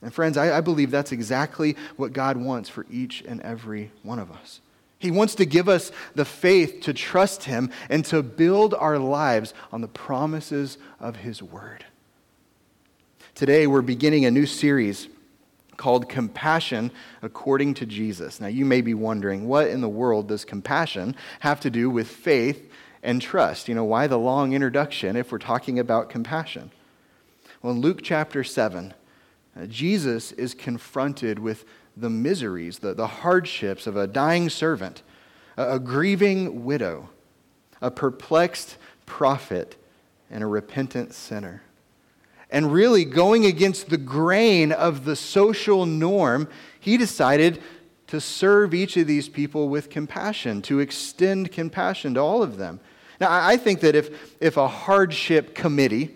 And 0.03 0.13
friends, 0.13 0.37
I, 0.37 0.59
I 0.59 0.61
believe 0.61 0.91
that's 0.91 1.13
exactly 1.13 1.77
what 1.97 2.13
God 2.13 2.37
wants 2.37 2.69
for 2.69 2.87
each 2.91 3.23
and 3.27 3.41
every 3.43 3.91
one 4.03 4.19
of 4.19 4.31
us. 4.31 4.61
He 5.01 5.11
wants 5.11 5.37
to 5.37 5.47
give 5.47 5.69
us 5.69 5.93
the 6.15 6.25
faith 6.25 6.81
to 6.83 6.93
trust 6.93 7.45
Him 7.45 7.71
and 7.89 8.05
to 8.07 8.23
build 8.23 8.75
our 8.75 8.99
lives 8.99 9.55
on 9.73 9.81
the 9.81 9.89
promises 9.89 10.77
of 10.99 11.17
His 11.17 11.43
Word. 11.43 11.85
Today, 13.35 13.69
we're 13.69 13.83
beginning 13.83 14.25
a 14.25 14.31
new 14.31 14.47
series 14.47 15.09
called 15.79 16.11
Compassion 16.11 16.91
According 17.23 17.73
to 17.75 17.87
Jesus. 17.87 18.39
Now, 18.41 18.49
you 18.49 18.67
may 18.67 18.83
be 18.83 18.93
wondering, 18.93 19.49
what 19.49 19.69
in 19.69 19.81
the 19.81 19.89
world 19.89 20.29
does 20.29 20.45
compassion 20.45 21.17
have 21.41 21.61
to 21.61 21.71
do 21.71 21.89
with 21.89 22.09
faith 22.09 22.71
and 23.03 23.23
trust? 23.23 23.69
You 23.69 23.75
know, 23.75 23.85
why 23.85 24.07
the 24.07 24.19
long 24.19 24.53
introduction 24.53 25.17
if 25.17 25.33
we're 25.33 25.39
talking 25.39 25.79
about 25.79 26.11
compassion? 26.11 26.71
Well, 27.63 27.73
in 27.73 27.81
Luke 27.81 28.01
chapter 28.03 28.45
7, 28.45 28.93
uh, 29.57 29.67
Jesus 29.67 30.33
is 30.33 30.53
confronted 30.53 31.39
with 31.39 31.65
the 31.97 32.11
miseries, 32.11 32.81
the, 32.81 32.93
the 32.93 33.07
hardships 33.07 33.87
of 33.87 33.97
a 33.97 34.07
dying 34.07 34.51
servant, 34.51 35.03
a, 35.57 35.77
a 35.77 35.79
grieving 35.79 36.65
widow, 36.65 37.09
a 37.81 37.91
perplexed 37.91 38.77
prophet, 39.07 39.77
and 40.31 40.45
a 40.45 40.47
repentant 40.47 41.15
sinner 41.15 41.63
and 42.51 42.73
really 42.73 43.05
going 43.05 43.45
against 43.45 43.91
the 43.91 43.99
grain 43.99 44.73
of 44.73 45.05
the 45.05 45.17
social 45.17 45.87
norm, 45.87 46.49
he 46.81 46.97
decided 46.97 47.63
to 48.07 48.21
serve 48.21 48.73
each 48.73 48.97
of 48.97 49.07
these 49.07 49.29
people 49.29 49.69
with 49.69 49.91
compassion, 49.91 50.63
to 50.63 50.81
extend 50.81 51.53
compassion 51.53 52.15
to 52.15 52.21
all 52.21 52.43
of 52.43 52.57
them. 52.57 52.81
Now, 53.21 53.29
I 53.31 53.57
think 53.57 53.81
that 53.81 53.95
if, 53.95 54.37
if 54.41 54.57
a 54.57 54.69
hardship 54.69 55.55
committee, 55.55 56.15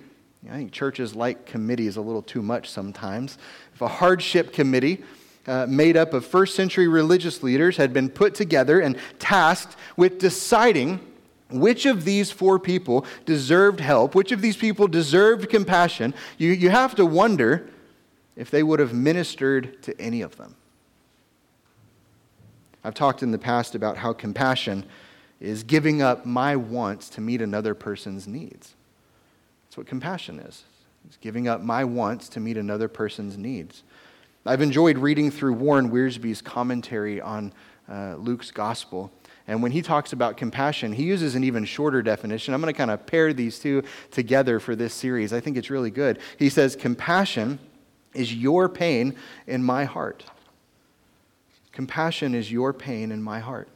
I 0.51 0.57
think 0.57 0.73
churches 0.73 1.15
like 1.15 1.47
committees 1.47 1.97
a 1.97 2.01
little 2.01 2.23
too 2.23 2.43
much 2.43 2.71
sometimes, 2.71 3.39
if 3.75 3.83
a 3.83 3.89
hardship 3.89 4.53
committee 4.53 5.05
uh, 5.47 5.67
made 5.69 5.97
up 5.97 6.15
of 6.15 6.25
first 6.25 6.55
century 6.55 6.89
religious 6.89 7.43
leaders 7.43 7.77
had 7.77 7.93
been 7.93 8.09
put 8.09 8.35
together 8.35 8.81
and 8.81 8.97
tasked 9.19 9.77
with 9.97 10.19
deciding 10.19 11.01
which 11.53 11.87
of 11.87 12.05
these 12.05 12.31
four 12.31 12.59
people 12.59 13.07
deserved 13.25 13.81
help, 13.81 14.15
which 14.15 14.33
of 14.33 14.41
these 14.41 14.57
people 14.57 14.89
deserved 14.89 15.49
compassion, 15.49 16.15
you, 16.39 16.51
you 16.51 16.71
have 16.71 16.95
to 16.97 17.07
wonder 17.07 17.69
if 18.37 18.51
they 18.51 18.63
would 18.63 18.81
have 18.81 18.93
ministered 18.93 19.83
to 19.83 20.01
any 20.01 20.23
of 20.23 20.37
them. 20.37 20.57
I've 22.85 22.95
talked 22.95 23.23
in 23.23 23.31
the 23.31 23.39
past 23.39 23.75
about 23.75 23.99
how 23.99 24.13
compassion 24.13 24.85
is 25.41 25.63
giving 25.63 26.03
up 26.03 26.25
my 26.27 26.57
wants 26.57 27.09
to 27.11 27.21
meet 27.21 27.43
another 27.43 27.75
person's 27.75 28.27
needs. 28.27 28.75
That's 29.65 29.77
what 29.77 29.87
compassion 29.87 30.39
is. 30.41 30.65
It's 31.07 31.17
giving 31.17 31.49
up 31.49 31.63
my 31.63 31.85
wants 31.85 32.29
to 32.31 32.41
meet 32.41 32.57
another 32.57 32.89
person's 32.89 33.37
needs. 33.37 33.83
I've 34.45 34.63
enjoyed 34.63 34.99
reading 34.99 35.31
through 35.31 35.55
Warren 35.55 35.91
Wiersbe's 35.91 36.43
commentary 36.43 37.21
on 37.21 37.53
uh, 37.89 38.17
Luke's 38.17 38.51
gospel. 38.51 39.13
And 39.53 39.63
when 39.63 39.73
he 39.73 39.83
talks 39.83 40.15
about 40.15 40.39
compassion, 40.39 40.95
he 40.95 41.03
uses 41.03 41.35
an 41.35 41.45
even 41.45 41.67
shorter 41.67 42.01
definition. 42.01 42.55
I'm 42.55 42.63
going 42.63 42.73
to 42.73 42.77
kind 42.77 42.91
of 42.91 43.05
pair 43.05 43.35
these 43.35 43.59
two 43.59 43.83
together 44.11 44.59
for 44.59 44.75
this 44.75 44.95
series. 44.95 45.31
I 45.35 45.41
think 45.41 45.59
it's 45.59 45.69
really 45.69 45.91
good. 45.91 46.21
He 46.39 46.49
says, 46.49 46.75
Compassion 46.75 47.59
is 48.15 48.35
your 48.35 48.71
pain 48.71 49.15
in 49.47 49.63
my 49.63 49.85
heart. 49.85 50.25
Compassion 51.71 52.35
is 52.35 52.51
your 52.51 52.73
pain 52.73 53.13
in 53.13 53.23
my 53.23 53.41
heart. 53.41 53.69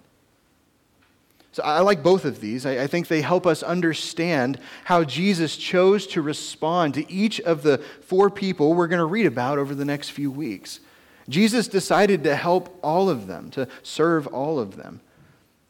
So 1.52 1.62
I 1.62 1.80
like 1.80 2.02
both 2.02 2.24
of 2.24 2.40
these. 2.40 2.64
I, 2.64 2.86
think 2.86 3.08
they 3.08 3.20
help 3.20 3.46
us 3.46 3.62
understand 3.62 4.58
how 4.84 5.04
Jesus 5.04 5.58
chose 5.58 6.06
to 6.06 6.22
respond 6.22 6.94
to 6.94 7.12
each 7.12 7.38
of 7.40 7.62
the 7.62 7.84
four 8.00 8.30
people 8.30 8.72
we're 8.72 8.88
going 8.88 8.98
to 8.98 9.04
read 9.04 9.26
about 9.26 9.58
over 9.58 9.74
the 9.74 9.84
next 9.84 10.08
few 10.08 10.30
weeks. 10.30 10.80
Jesus 11.28 11.68
decided 11.68 12.24
to 12.24 12.34
help 12.34 12.78
all 12.82 13.10
of 13.10 13.26
them, 13.26 13.50
to 13.50 13.68
serve 13.82 14.26
all 14.28 14.58
of 14.58 14.76
them. 14.76 15.02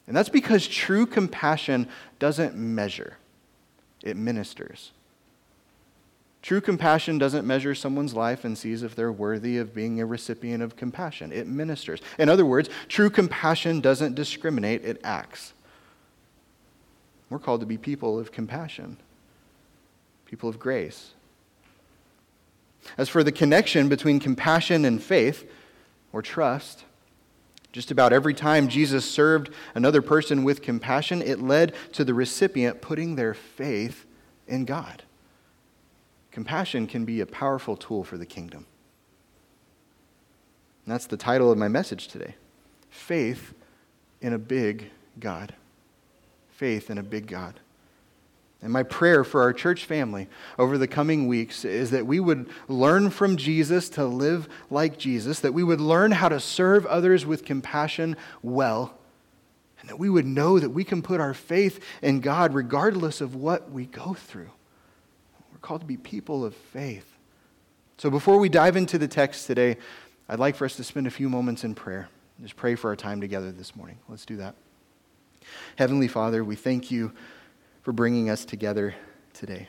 And 0.07 0.17
that's 0.17 0.29
because 0.29 0.67
true 0.69 1.07
compassion 1.07 1.89
doesn't 2.19 2.55
measure, 2.57 3.17
it 4.03 4.17
ministers. 4.17 4.93
True 6.43 6.61
compassion 6.61 7.19
doesn't 7.19 7.45
measure 7.45 7.75
someone's 7.75 8.15
life 8.15 8.45
and 8.45 8.57
sees 8.57 8.85
if 8.85 8.95
they're 8.95 9.11
worthy 9.11 9.59
of 9.59 9.75
being 9.75 10.01
a 10.01 10.07
recipient 10.07 10.63
of 10.63 10.77
compassion. 10.77 11.33
It 11.33 11.49
ministers. 11.49 12.01
In 12.21 12.29
other 12.29 12.47
words, 12.47 12.71
true 12.87 13.11
compassion 13.11 13.81
doesn't 13.81 14.15
discriminate, 14.15 14.85
it 14.85 15.01
acts. 15.03 15.55
We're 17.31 17.41
called 17.41 17.61
to 17.61 17.67
be 17.67 17.77
people 17.77 18.17
of 18.17 18.31
compassion, 18.31 18.97
people 20.25 20.49
of 20.49 20.61
grace. 20.61 21.15
As 22.97 23.09
for 23.09 23.25
the 23.25 23.33
connection 23.33 23.89
between 23.89 24.21
compassion 24.21 24.85
and 24.85 25.03
faith 25.03 25.51
or 26.13 26.23
trust, 26.23 26.85
just 27.77 27.91
about 27.91 28.13
every 28.13 28.33
time 28.33 28.69
Jesus 28.69 29.09
served 29.09 29.51
another 29.75 30.01
person 30.01 30.45
with 30.45 30.63
compassion, 30.63 31.21
it 31.21 31.43
led 31.43 31.75
to 31.93 32.05
the 32.05 32.15
recipient 32.15 32.81
putting 32.81 33.17
their 33.17 33.35
faith 33.35 34.07
in 34.49 34.65
God. 34.65 35.03
Compassion 36.31 36.87
can 36.87 37.05
be 37.05 37.21
a 37.21 37.27
powerful 37.27 37.77
tool 37.77 38.03
for 38.03 38.17
the 38.17 38.25
kingdom. 38.25 38.65
And 40.85 40.95
that's 40.95 41.07
the 41.07 41.19
title 41.19 41.53
of 41.53 41.59
my 41.59 41.69
message 41.69 42.09
today 42.09 42.37
Faith 42.89 43.53
in 44.23 44.33
a 44.33 44.39
Big 44.39 44.91
God 45.21 45.55
faith 46.57 46.91
in 46.91 46.97
a 46.97 47.03
big 47.03 47.27
God. 47.27 47.61
And 48.63 48.73
my 48.73 48.83
prayer 48.83 49.23
for 49.23 49.43
our 49.43 49.53
church 49.53 49.85
family 49.85 50.29
over 50.59 50.79
the 50.79 50.89
coming 50.89 51.29
weeks 51.29 51.65
is 51.65 51.91
that 51.91 52.07
we 52.07 52.19
would 52.21 52.49
learn 52.69 53.11
from 53.11 53.37
Jesus 53.37 53.89
to 53.91 54.05
live 54.07 54.49
like 54.71 54.99
Jesus, 54.99 55.41
that 55.41 55.53
we 55.53 55.63
would 55.63 55.81
learn 55.81 56.11
how 56.11 56.29
to 56.29 56.41
serve 56.41 56.87
others 56.87 57.27
with 57.27 57.45
compassion 57.45 58.17
well, 58.43 58.95
and 59.81 59.91
that 59.91 59.99
we 59.99 60.09
would 60.09 60.27
know 60.27 60.59
that 60.59 60.71
we 60.71 60.85
can 60.85 61.03
put 61.03 61.21
our 61.21 61.35
faith 61.35 61.85
in 62.01 62.21
God 62.21 62.55
regardless 62.55 63.21
of 63.21 63.35
what 63.35 63.71
we 63.71 63.87
go 63.87 64.15
through. 64.15 64.51
We're 65.53 65.59
called 65.61 65.83
to 65.83 65.87
be 65.87 65.99
people 65.99 66.45
of 66.45 66.55
faith. 66.55 67.07
So 67.99 68.11
before 68.11 68.39
we 68.39 68.49
dive 68.49 68.77
into 68.77 68.99
the 68.99 69.09
text 69.09 69.47
today, 69.47 69.77
I'd 70.29 70.39
like 70.39 70.57
for 70.57 70.65
us 70.65 70.77
to 70.77 70.85
spend 70.85 71.07
a 71.07 71.11
few 71.11 71.29
moments 71.29 71.63
in 71.63 71.75
prayer. 71.75 72.09
Just 72.43 72.57
pray 72.57 72.75
for 72.75 72.89
our 72.89 72.97
time 72.97 73.21
together 73.21 73.53
this 73.53 73.77
morning. 73.77 73.99
Let's 74.09 74.27
do 74.27 74.37
that. 74.37 74.55
Heavenly 75.77 76.09
Father, 76.09 76.43
we 76.43 76.57
thank 76.57 76.91
you 76.91 77.13
for 77.87 77.93
bringing 77.93 78.31
us 78.31 78.45
together 78.45 78.97
today. 79.33 79.69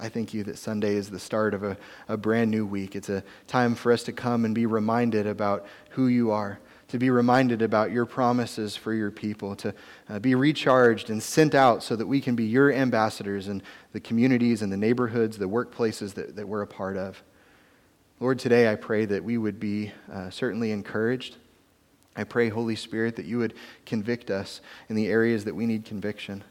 I 0.00 0.08
thank 0.08 0.34
you 0.34 0.42
that 0.42 0.58
Sunday 0.58 0.96
is 0.96 1.08
the 1.08 1.20
start 1.20 1.54
of 1.54 1.62
a, 1.62 1.76
a 2.08 2.16
brand 2.16 2.50
new 2.50 2.66
week. 2.66 2.96
It's 2.96 3.10
a 3.10 3.22
time 3.46 3.76
for 3.76 3.92
us 3.92 4.02
to 4.02 4.12
come 4.12 4.44
and 4.44 4.56
be 4.56 4.66
reminded 4.66 5.24
about 5.24 5.64
who 5.90 6.08
you 6.08 6.32
are, 6.32 6.58
to 6.88 6.98
be 6.98 7.10
reminded 7.10 7.62
about 7.62 7.92
your 7.92 8.06
promises 8.06 8.74
for 8.74 8.92
your 8.92 9.12
people, 9.12 9.54
to 9.54 9.72
uh, 10.08 10.18
be 10.18 10.34
recharged 10.34 11.10
and 11.10 11.22
sent 11.22 11.54
out 11.54 11.84
so 11.84 11.94
that 11.94 12.08
we 12.08 12.20
can 12.20 12.34
be 12.34 12.44
your 12.44 12.72
ambassadors 12.72 13.46
in 13.46 13.62
the 13.92 14.00
communities 14.00 14.60
and 14.60 14.72
the 14.72 14.76
neighborhoods, 14.76 15.38
the 15.38 15.48
workplaces 15.48 16.14
that, 16.14 16.34
that 16.34 16.48
we're 16.48 16.62
a 16.62 16.66
part 16.66 16.96
of. 16.96 17.22
Lord, 18.18 18.40
today 18.40 18.68
I 18.68 18.74
pray 18.74 19.04
that 19.04 19.22
we 19.22 19.38
would 19.38 19.60
be 19.60 19.92
uh, 20.12 20.30
certainly 20.30 20.72
encouraged 20.72 21.36
I 22.18 22.24
pray, 22.24 22.48
Holy 22.48 22.74
Spirit, 22.74 23.14
that 23.14 23.26
you 23.26 23.38
would 23.38 23.54
convict 23.86 24.28
us 24.28 24.60
in 24.88 24.96
the 24.96 25.06
areas 25.06 25.44
that 25.44 25.54
we 25.54 25.66
need 25.66 25.84
conviction, 25.84 26.42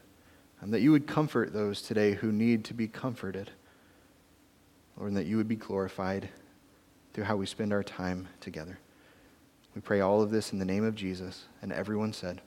and 0.60 0.72
that 0.72 0.80
you 0.80 0.90
would 0.90 1.06
comfort 1.06 1.52
those 1.52 1.82
today 1.82 2.14
who 2.14 2.32
need 2.32 2.64
to 2.66 2.74
be 2.74 2.88
comforted. 2.88 3.50
Lord, 4.96 5.10
and 5.10 5.16
that 5.16 5.26
you 5.26 5.36
would 5.36 5.48
be 5.48 5.56
glorified 5.56 6.28
through 7.12 7.24
how 7.24 7.36
we 7.36 7.46
spend 7.46 7.72
our 7.72 7.84
time 7.84 8.28
together. 8.40 8.78
We 9.74 9.80
pray 9.80 10.00
all 10.00 10.22
of 10.22 10.30
this 10.30 10.52
in 10.52 10.58
the 10.58 10.64
name 10.64 10.84
of 10.84 10.96
Jesus, 10.96 11.44
and 11.62 11.72
everyone 11.72 12.12
said, 12.12 12.40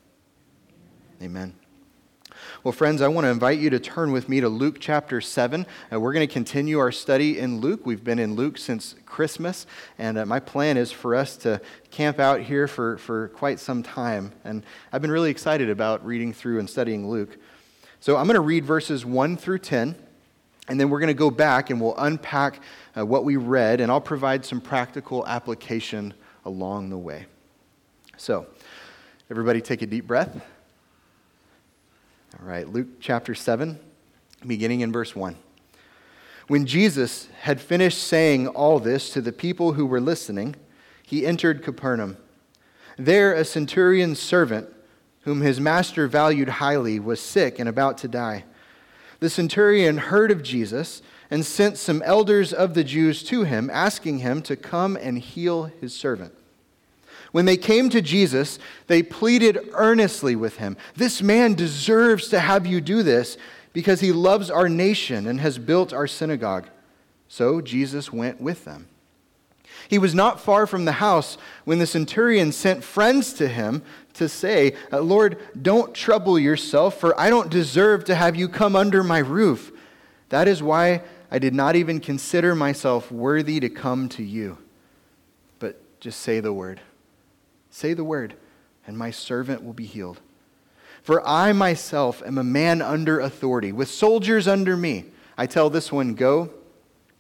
Amen. 1.22 1.54
Well, 2.64 2.72
friends, 2.72 3.02
I 3.02 3.08
want 3.08 3.26
to 3.26 3.30
invite 3.30 3.60
you 3.60 3.70
to 3.70 3.80
turn 3.80 4.12
with 4.12 4.28
me 4.28 4.42
to 4.42 4.50
Luke 4.50 4.78
chapter 4.80 5.22
7. 5.22 5.66
Uh, 5.92 6.00
we're 6.00 6.14
going 6.14 6.28
to 6.28 6.34
continue 6.34 6.80
our 6.80 6.92
study 6.92 7.38
in 7.38 7.60
Luke. 7.60 7.86
We've 7.86 8.04
been 8.04 8.20
in 8.20 8.36
Luke 8.36 8.58
since 8.58 8.96
Christmas, 9.06 9.66
and 9.98 10.18
uh, 10.18 10.26
my 10.26 10.40
plan 10.40 10.78
is 10.78 10.92
for 10.92 11.16
us 11.16 11.38
to 11.38 11.62
camp 11.90 12.20
out 12.20 12.42
here 12.42 12.68
for, 12.68 12.98
for 12.98 13.30
quite 13.30 13.60
some 13.60 13.84
time. 13.84 14.32
And 14.44 14.64
I've 14.92 15.02
been 15.02 15.12
really 15.12 15.30
excited 15.30 15.70
about 15.70 16.06
reading 16.06 16.34
through 16.34 16.60
and 16.60 16.70
studying 16.70 17.10
Luke. 17.10 17.38
So 18.02 18.18
I'm 18.18 18.26
going 18.26 18.34
to 18.34 18.42
read 18.42 18.66
verses 18.66 19.06
1 19.06 19.38
through 19.38 19.60
10, 19.60 19.96
and 20.68 20.80
then 20.80 20.90
we're 20.90 21.00
going 21.00 21.10
to 21.10 21.14
go 21.14 21.30
back 21.30 21.70
and 21.70 21.80
we'll 21.80 21.96
unpack 21.98 22.60
uh, 22.98 23.06
what 23.06 23.24
we 23.24 23.36
read, 23.36 23.80
and 23.80 23.92
I'll 23.92 24.02
provide 24.02 24.44
some 24.44 24.60
practical 24.60 25.24
application 25.28 26.16
along 26.44 26.90
the 26.90 26.98
way. 26.98 27.28
So, 28.18 28.48
everybody 29.30 29.62
take 29.62 29.84
a 29.84 29.86
deep 29.86 30.08
breath. 30.08 30.36
All 32.40 32.48
right, 32.48 32.68
Luke 32.68 32.88
chapter 33.00 33.36
7, 33.36 33.80
beginning 34.48 34.82
in 34.82 34.92
verse 34.92 35.16
1. 35.16 35.36
When 36.48 36.66
Jesus 36.66 37.28
had 37.42 37.62
finished 37.62 38.00
saying 38.00 38.48
all 38.48 38.80
this 38.80 39.12
to 39.12 39.22
the 39.22 39.32
people 39.32 39.74
who 39.74 39.86
were 39.86 40.02
listening, 40.02 40.56
he 41.06 41.24
entered 41.24 41.62
Capernaum. 41.62 42.18
There, 42.98 43.32
a 43.36 43.46
centurion's 43.46 44.18
servant, 44.18 44.70
whom 45.22 45.42
his 45.42 45.60
master 45.60 46.08
valued 46.08 46.50
highly, 46.50 47.00
was 47.00 47.22
sick 47.22 47.60
and 47.60 47.70
about 47.70 47.98
to 48.00 48.08
die. 48.08 48.44
The 49.20 49.30
centurion 49.30 49.98
heard 49.98 50.32
of 50.32 50.44
Jesus 50.44 51.02
and 51.30 51.46
sent 51.46 51.78
some 51.78 52.02
elders 52.04 52.52
of 52.52 52.74
the 52.74 52.84
Jews 52.84 53.24
to 53.24 53.44
him, 53.44 53.70
asking 53.72 54.20
him 54.20 54.42
to 54.44 54.56
come 54.56 54.98
and 54.98 55.18
heal 55.18 55.66
his 55.80 55.94
servant. 55.94 56.34
When 57.32 57.46
they 57.46 57.58
came 57.58 57.90
to 57.90 58.02
Jesus, 58.02 58.60
they 58.88 59.04
pleaded 59.04 59.70
earnestly 59.74 60.36
with 60.36 60.58
him 60.58 60.76
This 60.96 61.22
man 61.22 61.54
deserves 61.54 62.28
to 62.30 62.40
have 62.40 62.66
you 62.66 62.82
do 62.82 63.04
this 63.04 63.38
because 63.74 64.02
he 64.02 64.12
loves 64.12 64.50
our 64.50 64.68
nation 64.68 65.28
and 65.28 65.40
has 65.40 65.58
built 65.58 65.94
our 65.94 66.08
synagogue. 66.08 66.68
So 67.30 67.62
Jesus 67.62 68.12
went 68.12 68.42
with 68.42 68.66
them. 68.66 68.88
He 69.88 69.98
was 69.98 70.14
not 70.14 70.42
far 70.42 70.68
from 70.68 70.86
the 70.86 70.94
house 70.94 71.38
when 71.64 71.80
the 71.80 71.86
centurion 71.86 72.52
sent 72.52 72.84
friends 72.84 73.34
to 73.34 73.48
him 73.48 73.84
to 74.16 74.28
say, 74.28 74.76
uh, 74.92 75.00
Lord, 75.00 75.38
don't 75.62 75.94
trouble 75.94 76.38
yourself, 76.38 77.00
for 77.00 77.20
I 77.20 77.30
don't 77.30 77.50
deserve 77.50 78.06
to 78.06 78.16
have 78.16 78.36
you 78.36 78.48
come 78.50 78.76
under 78.76 79.04
my 79.04 79.20
roof. 79.20 79.72
That 80.30 80.48
is 80.48 80.62
why 80.62 81.02
I 81.30 81.40
did 81.40 81.54
not 81.54 81.76
even 81.76 82.00
consider 82.00 82.56
myself 82.56 83.12
worthy 83.12 83.60
to 83.60 83.70
come 83.70 84.10
to 84.10 84.24
you. 84.24 84.58
But 85.60 85.82
just 86.00 86.20
say 86.20 86.40
the 86.40 86.54
word 86.54 86.82
Say 87.74 87.94
the 87.94 88.04
word, 88.04 88.36
and 88.86 88.98
my 88.98 89.12
servant 89.12 89.64
will 89.64 89.74
be 89.74 89.86
healed. 89.86 90.20
For 91.02 91.26
I 91.26 91.54
myself 91.54 92.22
am 92.26 92.38
a 92.38 92.44
man 92.44 92.82
under 92.82 93.20
authority, 93.20 93.72
with 93.72 93.90
soldiers 93.90 94.48
under 94.48 94.76
me. 94.76 95.06
I 95.38 95.48
tell 95.48 95.70
this 95.70 95.92
one, 95.92 96.14
Go, 96.14 96.52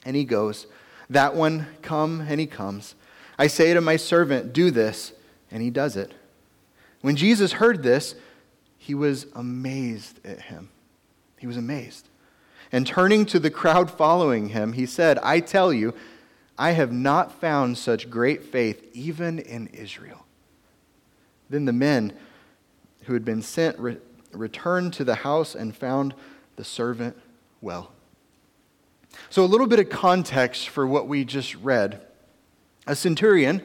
and 0.06 0.16
he 0.16 0.26
goes. 0.26 0.68
That 1.10 1.36
one, 1.36 1.68
Come, 1.82 2.22
and 2.22 2.40
he 2.40 2.46
comes. 2.46 2.96
I 3.40 3.48
say 3.48 3.74
to 3.74 3.82
my 3.82 3.96
servant, 3.96 4.54
Do 4.54 4.70
this, 4.72 5.14
and 5.50 5.64
he 5.64 5.70
does 5.70 5.96
it. 5.96 6.12
When 7.02 7.16
Jesus 7.16 7.54
heard 7.54 7.84
this, 7.84 8.16
he 8.78 8.96
was 8.96 9.28
amazed 9.36 10.26
at 10.26 10.42
him. 10.42 10.70
He 11.38 11.48
was 11.48 11.58
amazed. 11.58 12.08
And 12.72 12.88
turning 12.88 13.26
to 13.28 13.40
the 13.40 13.50
crowd 13.50 13.92
following 13.92 14.50
him, 14.50 14.74
he 14.74 14.86
said, 14.86 15.20
I 15.20 15.40
tell 15.40 15.74
you, 15.74 15.94
I 16.58 16.72
have 16.72 16.92
not 16.92 17.40
found 17.40 17.78
such 17.78 18.10
great 18.10 18.44
faith 18.44 18.88
even 18.94 19.40
in 19.40 19.68
Israel. 19.68 20.26
Then 21.50 21.66
the 21.66 21.74
men 21.74 22.14
who 23.04 23.14
had 23.14 23.26
been 23.26 23.42
sent 23.42 23.78
re- 23.80 23.98
returned 24.32 24.94
to 24.94 25.04
the 25.04 25.16
house 25.16 25.56
and 25.56 25.76
found 25.76 26.14
the 26.56 26.64
servant 26.64 27.18
well. 27.60 27.92
So, 29.30 29.44
a 29.44 29.46
little 29.46 29.68
bit 29.68 29.80
of 29.80 29.90
context 29.90 30.70
for 30.70 30.88
what 30.88 31.08
we 31.08 31.26
just 31.26 31.56
read. 31.56 32.02
A 32.88 32.96
centurion 32.96 33.62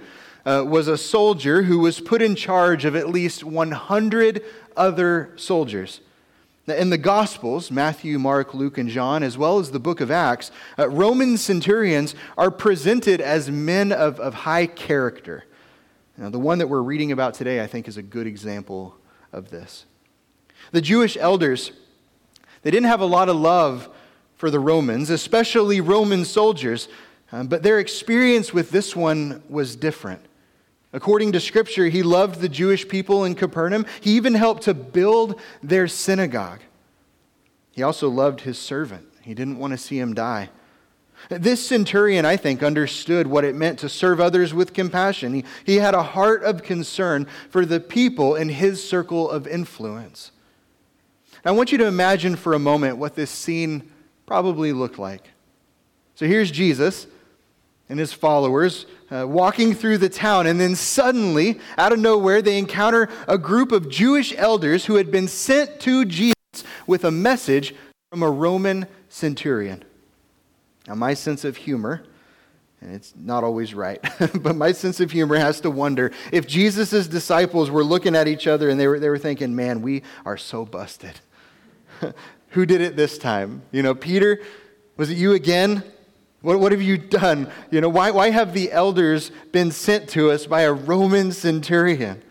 uh, 0.47 0.65
was 0.65 0.87
a 0.87 0.97
soldier 0.97 1.65
who 1.65 1.81
was 1.81 2.01
put 2.01 2.23
in 2.23 2.37
charge 2.37 2.85
of 2.85 2.95
at 2.95 3.11
least 3.11 3.43
100 3.43 4.45
other 4.77 5.33
soldiers. 5.35 6.01
In 6.69 6.91
the 6.91 6.99
Gospels, 6.99 7.71
Matthew, 7.71 8.19
Mark, 8.19 8.55
Luke, 8.55 8.79
and 8.79 8.89
John, 8.89 9.23
as 9.23 9.37
well 9.37 9.59
as 9.59 9.73
the 9.73 9.81
book 9.81 10.01
of 10.01 10.11
Acts, 10.11 10.51
uh, 10.79 10.89
Roman 10.89 11.37
centurions 11.37 12.15
are 12.39 12.51
presented 12.51 13.21
as 13.21 13.51
men 13.51 13.93
of, 13.93 14.19
of 14.21 14.35
high 14.35 14.67
character. 14.67 15.45
Now, 16.17 16.31
the 16.31 16.39
one 16.39 16.59
that 16.59 16.69
we're 16.69 16.83
reading 16.83 17.13
about 17.13 17.35
today, 17.35 17.63
I 17.63 17.67
think, 17.67 17.89
is 17.89 17.97
a 17.97 18.03
good 18.03 18.27
example 18.27 18.97
of 19.33 19.51
this. 19.51 19.85
The 20.73 20.81
Jewish 20.81 21.17
elders, 21.17 21.73
they 22.63 22.71
didn't 22.71 22.89
have 22.89 23.01
a 23.01 23.07
lot 23.07 23.29
of 23.29 23.37
love 23.37 23.89
for 24.37 24.51
the 24.51 24.61
Romans, 24.61 25.11
especially 25.11 25.81
Roman 25.81 26.25
soldiers, 26.25 26.89
um, 27.33 27.49
but 27.49 27.63
their 27.63 27.79
experience 27.79 28.53
with 28.53 28.71
this 28.71 28.95
one 28.97 29.43
was 29.49 29.77
different. 29.77 30.23
According 30.93 31.33
to 31.33 31.41
Scripture, 31.41 31.89
he 31.89 32.03
loved 32.03 32.41
the 32.41 32.49
Jewish 32.49 32.89
people 32.89 33.25
in 33.25 33.35
Capernaum. 33.35 33.87
He 34.01 34.13
even 34.13 34.35
helped 34.35 34.63
to 34.63 34.75
build 34.75 35.41
their 35.63 35.89
synagogue. 35.89 36.61
He 37.73 37.83
also 37.83 38.09
loved 38.09 38.43
his 38.43 38.59
servant. 38.59 39.07
He 39.23 39.35
didn't 39.35 39.59
want 39.59 39.73
to 39.73 39.79
see 39.79 39.99
him 39.99 40.15
die. 40.15 40.49
This 41.29 41.67
centurion, 41.67 42.25
I 42.25 42.37
think, 42.37 42.63
understood 42.63 43.27
what 43.27 43.45
it 43.45 43.55
meant 43.55 43.79
to 43.81 43.89
serve 43.89 44.21
others 44.21 44.55
with 44.55 44.73
compassion. 44.73 45.35
He, 45.35 45.45
he 45.65 45.77
had 45.77 45.95
a 45.95 46.03
heart 46.03 46.45
of 46.45 46.63
concern 46.63 47.27
for 47.51 47.67
the 47.67 47.81
people 47.81 48.37
in 48.37 48.49
his 48.49 48.87
circle 48.87 49.29
of 49.29 49.47
influence. 49.47 50.31
I 51.45 51.53
want 51.53 51.73
you 51.73 51.79
to 51.79 51.87
imagine 51.87 52.37
for 52.37 52.55
a 52.55 52.59
moment 52.59 52.99
what 52.99 53.15
this 53.15 53.31
scene 53.31 53.91
probably 54.27 54.73
looked 54.73 54.99
like. 54.99 55.31
So 56.15 56.27
here's 56.27 56.51
Jesus 56.51 57.07
and 57.89 57.99
his 57.99 58.13
followers 58.13 58.87
uh, 59.11 59.27
walking 59.27 59.75
through 59.75 59.99
the 59.99 60.09
town, 60.09 60.47
and 60.47 60.61
then 60.61 60.75
suddenly, 60.75 61.61
out 61.79 61.93
of 61.93 61.99
nowhere, 61.99 62.43
they 62.43 62.59
encounter 62.59 63.09
a 63.29 63.39
group 63.39 63.73
of 63.73 63.89
Jewish 63.89 64.35
elders 64.37 64.87
who 64.87 64.97
had 64.97 65.11
been 65.11 65.29
sent 65.29 65.81
to 65.81 66.05
Jesus 66.05 66.35
with 66.87 67.05
a 67.05 67.11
message 67.11 67.75
from 68.11 68.23
a 68.23 68.31
Roman 68.31 68.87
centurion. 69.09 69.85
Now, 70.87 70.95
my 70.95 71.15
sense 71.15 71.45
of 71.45 71.57
humor, 71.57 72.05
and 72.81 72.95
it's 72.95 73.15
not 73.17 73.45
always 73.45 73.75
right, 73.75 74.01
but 74.35 74.57
my 74.57 74.73
sense 74.73 75.01
of 75.01 75.11
humor 75.11 75.37
has 75.37 75.61
to 75.63 75.71
wonder 75.71 76.13
if 76.33 76.47
Jesus' 76.47 77.07
disciples 77.07 77.71
were 77.71 77.85
looking 77.85 78.15
at 78.15 78.29
each 78.29 78.47
other 78.47 78.69
and 78.71 78.79
they 78.79 78.87
were, 78.87 78.99
they 78.99 79.09
were 79.09 79.19
thinking, 79.19 79.55
man, 79.55 79.83
we 79.83 80.03
are 80.25 80.37
so 80.37 80.65
busted. 80.65 81.21
Who 82.51 82.67
did 82.67 82.81
it 82.81 82.97
this 82.97 83.19
time? 83.19 83.63
You 83.73 83.83
know, 83.83 83.95
Peter, 83.95 84.41
was 84.97 85.11
it 85.11 85.17
you 85.17 85.33
again? 85.33 85.83
What, 86.47 86.61
what 86.61 86.71
have 86.71 86.81
you 86.81 86.97
done? 86.97 87.51
You 87.73 87.81
know, 87.81 87.89
why, 87.89 88.13
why 88.13 88.31
have 88.31 88.55
the 88.55 88.71
elders 88.71 89.33
been 89.51 89.73
sent 89.73 90.09
to 90.11 90.31
us 90.31 90.47
by 90.47 90.61
a 90.61 90.73
Roman 90.73 91.33
centurion? 91.33 92.23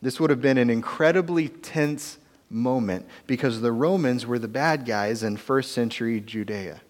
This 0.00 0.20
would 0.20 0.30
have 0.30 0.40
been 0.40 0.56
an 0.56 0.70
incredibly 0.70 1.48
tense 1.48 2.18
moment 2.48 3.08
because 3.26 3.60
the 3.60 3.72
Romans 3.72 4.24
were 4.24 4.38
the 4.38 4.46
bad 4.46 4.86
guys 4.86 5.24
in 5.24 5.36
first 5.36 5.72
century 5.72 6.20
Judea. 6.20 6.80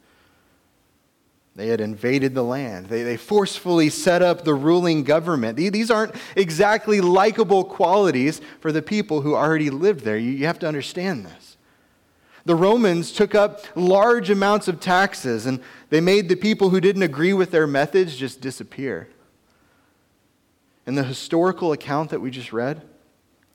They 1.57 1.69
had 1.69 1.81
invaded 1.81 2.35
the 2.35 2.45
land. 2.45 2.89
They, 2.89 3.05
they 3.05 3.17
forcefully 3.17 3.89
set 3.89 4.21
up 4.21 4.45
the 4.45 4.53
ruling 4.53 5.05
government. 5.05 5.57
These 5.57 5.91
aren't 5.91 6.15
exactly 6.37 7.01
likable 7.01 7.65
qualities 7.65 8.43
for 8.61 8.71
the 8.71 8.83
people 8.83 9.23
who 9.23 9.35
already 9.35 9.71
lived 9.71 10.05
there. 10.05 10.19
You, 10.19 10.33
you 10.33 10.45
have 10.45 10.59
to 10.59 10.69
understand 10.69 11.25
this. 11.25 11.52
The 12.45 12.57
Romans 12.57 13.13
took 13.13 13.35
up 13.35 13.61
large 13.77 14.31
amounts 14.31 14.67
of 14.69 14.81
taxes 14.81 15.47
and 15.47 15.61
they 15.91 16.01
made 16.01 16.29
the 16.29 16.37
people 16.37 16.71
who 16.71 16.81
didn't 16.81 17.03
agree 17.03 17.33
with 17.33 17.51
their 17.51 17.67
methods 17.67 18.17
just 18.17 18.41
disappear. 18.41 19.09
In 20.87 20.97
the 20.97 21.05
historical 21.05 21.73
account 21.73 22.11
that 22.11 22.21
we 22.21 22.31
just 22.31 22.53
read, 22.53 22.83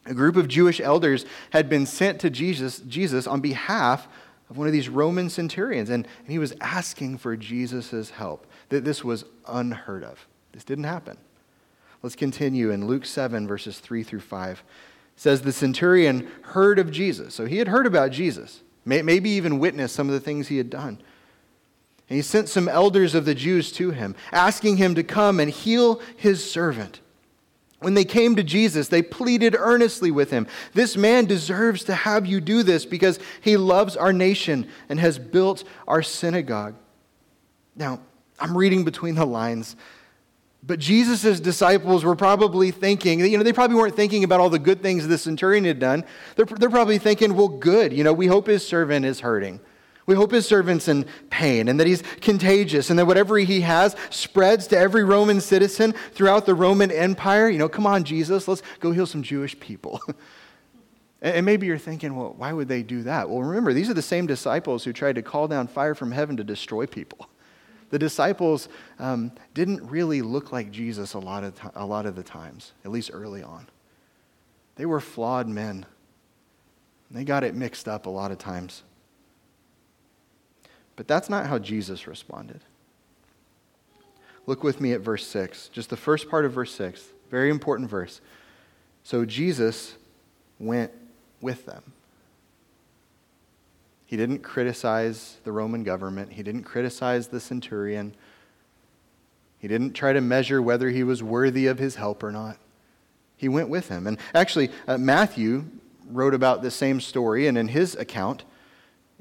a 0.06 0.13
group 0.13 0.38
of 0.38 0.48
Jewish 0.48 0.79
elders 0.79 1.25
had 1.50 1.67
been 1.67 1.86
sent 1.86 2.22
to 2.22 2.29
Jesus, 2.29 2.79
Jesus 2.79 3.27
on 3.27 3.41
behalf 3.41 4.08
of 4.50 4.58
one 4.58 4.67
of 4.67 4.73
these 4.73 4.88
Roman 4.88 5.30
centurions, 5.30 5.89
and, 5.89 6.08
and 6.23 6.32
he 6.32 6.39
was 6.39 6.54
asking 6.62 7.17
for 7.17 7.36
Jesus' 7.36 8.12
help. 8.12 8.47
That 8.69 8.86
this 8.86 9.04
was 9.04 9.26
unheard 9.45 10.06
of. 10.06 10.26
This 10.54 10.63
didn't 10.63 10.86
happen. 10.86 11.17
Let's 12.02 12.15
continue 12.15 12.71
in 12.71 12.88
Luke 12.88 13.06
7, 13.06 13.47
verses 13.47 13.80
3 13.80 14.04
through 14.04 14.21
5. 14.21 14.63
It 15.15 15.19
says 15.19 15.41
the 15.41 15.52
centurion 15.52 16.30
heard 16.43 16.80
of 16.80 16.91
Jesus. 16.91 17.34
So 17.34 17.45
he 17.45 17.58
had 17.58 17.67
heard 17.67 17.86
about 17.86 18.12
Jesus 18.12 18.62
maybe 18.88 19.30
even 19.32 19.60
witness 19.60 19.91
some 19.91 20.08
of 20.08 20.13
the 20.13 20.19
things 20.19 20.47
he 20.47 20.58
had 20.58 20.69
done. 20.69 21.02
And 22.10 22.15
he 22.15 22.21
sent 22.21 22.47
some 22.47 22.69
elders 22.69 23.15
of 23.15 23.26
the 23.26 23.36
Jews 23.36 23.71
to 23.73 23.91
him, 23.91 24.15
asking 24.32 24.78
him 24.78 24.95
to 24.95 25.04
come 25.04 25.39
and 25.39 25.52
heal 25.52 26.02
his 26.15 26.50
servant. 26.50 27.02
When 27.80 27.93
they 27.93 28.06
came 28.06 28.36
to 28.36 28.43
Jesus, 28.43 28.88
they 28.88 29.04
pleaded 29.04 29.56
earnestly 29.56 30.10
with 30.10 30.32
him 30.32 30.47
This 30.73 30.97
man 30.97 31.26
deserves 31.26 31.84
to 31.84 31.93
have 31.93 32.26
you 32.26 32.41
do 32.41 32.63
this 32.63 32.86
because 32.86 33.19
he 33.41 33.56
loves 33.56 33.95
our 33.95 34.13
nation 34.13 34.67
and 34.89 35.00
has 35.00 35.19
built 35.19 35.63
our 35.88 36.02
synagogue. 36.02 36.76
Now, 37.76 38.00
I'm 38.39 38.58
reading 38.58 38.84
between 38.84 39.15
the 39.15 39.26
lines. 39.26 39.76
But 40.63 40.80
Jesus' 40.80 41.39
disciples 41.39 42.04
were 42.04 42.15
probably 42.15 42.72
thinking, 42.72 43.20
you 43.20 43.38
know, 43.38 43.43
they 43.43 43.54
probably 43.54 43.78
weren't 43.78 43.96
thinking 43.96 44.24
about 44.24 44.39
all 44.39 44.50
the 44.50 44.60
good 44.60 44.82
things 44.82 45.08
the 45.08 45.17
centurion 45.17 45.63
had 45.63 45.80
done. 45.80 46.04
They're, 46.36 46.46
they're 46.46 46.70
probably 46.70 46.98
thinking, 46.98 47.36
well, 47.36 47.48
good. 47.48 47.93
You 47.93 48.04
know, 48.04 48.13
we 48.13 48.28
hope 48.28 48.48
his 48.48 48.67
servant 48.67 49.06
is 49.06 49.22
hurting. 49.22 49.60
We 50.08 50.15
hope 50.15 50.32
his 50.32 50.48
servant's 50.48 50.88
in 50.88 51.06
pain 51.30 51.67
and 51.67 51.80
that 51.80 51.88
he's 51.88 52.02
contagious 52.22 52.89
and 52.89 52.98
that 52.98 53.06
whatever 53.06 53.38
he 53.38 53.62
has 53.62 53.96
spreads 54.10 54.67
to 54.67 54.78
every 54.78 55.04
Roman 55.04 55.41
citizen 55.41 55.93
throughout 56.13 56.46
the 56.46 56.56
Roman 56.56 56.91
Empire. 56.91 57.50
You 57.50 57.60
know, 57.60 57.70
come 57.70 57.86
on, 57.86 58.04
Jesus, 58.06 58.48
let's 58.48 58.63
go 58.80 58.91
heal 58.91 59.06
some 59.06 59.22
Jewish 59.22 59.60
people. 59.60 60.02
and 61.22 61.46
maybe 61.46 61.67
you're 61.67 61.78
thinking, 61.78 62.15
well, 62.15 62.34
why 62.38 62.54
would 62.54 62.70
they 62.70 62.84
do 62.84 63.04
that? 63.04 63.30
Well, 63.30 63.43
remember, 63.43 63.74
these 63.74 63.89
are 63.89 63.93
the 63.93 64.02
same 64.02 64.28
disciples 64.28 64.86
who 64.86 64.93
tried 64.93 65.15
to 65.15 65.22
call 65.22 65.50
down 65.50 65.67
fire 65.67 65.93
from 65.93 66.13
heaven 66.13 66.38
to 66.38 66.43
destroy 66.43 66.86
people 66.86 67.30
the 67.89 68.00
disciples 68.00 68.67
um, 69.00 69.32
didn't 69.54 69.88
really 69.89 70.21
look 70.21 70.52
like 70.52 70.71
Jesus 70.71 71.13
a 71.13 71.19
lot, 71.19 71.43
of 71.43 71.54
a 71.76 71.86
lot 71.86 72.06
of 72.06 72.15
the 72.15 72.23
times, 72.23 72.73
at 72.84 72.91
least 72.91 73.12
early 73.13 73.43
on. 73.43 73.67
They 74.76 74.86
were 74.86 75.00
flawed 75.00 75.47
men. 75.47 75.86
They 77.10 77.23
got 77.23 77.43
it 77.43 77.56
mixed 77.56 77.88
up 77.88 78.06
a 78.06 78.10
lot 78.10 78.32
of 78.32 78.38
times. 78.38 78.84
But 80.95 81.08
that's 81.08 81.30
not 81.30 81.47
how 81.47 81.60
Jesus 81.60 82.08
responded. 82.08 82.62
Look 84.45 84.63
with 84.63 84.82
me 84.82 84.93
at 84.93 85.02
verse 85.02 85.26
6, 85.28 85.69
just 85.69 85.89
the 85.89 85.97
first 85.97 86.30
part 86.30 86.45
of 86.45 86.54
verse 86.54 86.73
6, 86.73 87.04
very 87.30 87.50
important 87.50 87.89
verse. 87.89 88.21
So 89.04 89.26
Jesus 89.26 89.95
went 90.60 90.91
with 91.41 91.65
them. 91.65 91.84
He 94.08 94.15
didn't 94.15 94.39
criticize 94.39 95.36
the 95.43 95.52
Roman 95.52 95.84
government. 95.84 96.32
He 96.32 96.41
didn't 96.41 96.63
criticize 96.63 97.28
the 97.28 97.41
centurion. 97.41 98.15
He 99.60 99.67
didn't 99.67 99.93
try 99.93 100.13
to 100.13 100.22
measure 100.22 100.62
whether 100.62 100.89
he 100.89 101.04
was 101.04 101.22
worthy 101.22 101.67
of 101.67 101.78
his 101.78 101.96
help 101.96 102.24
or 102.24 102.32
not. 102.32 102.58
He 103.36 103.50
went 103.50 103.67
with 103.67 103.89
him. 103.89 104.08
And 104.08 104.17
actually, 104.34 104.72
uh, 104.88 104.98
Matthew 104.98 105.65
wrote 106.10 106.34
about 106.34 106.62
the 106.62 106.72
same 106.72 107.02
story, 107.02 107.48
and 107.48 107.58
in 107.58 107.67
his 107.67 107.96
account, 107.96 108.46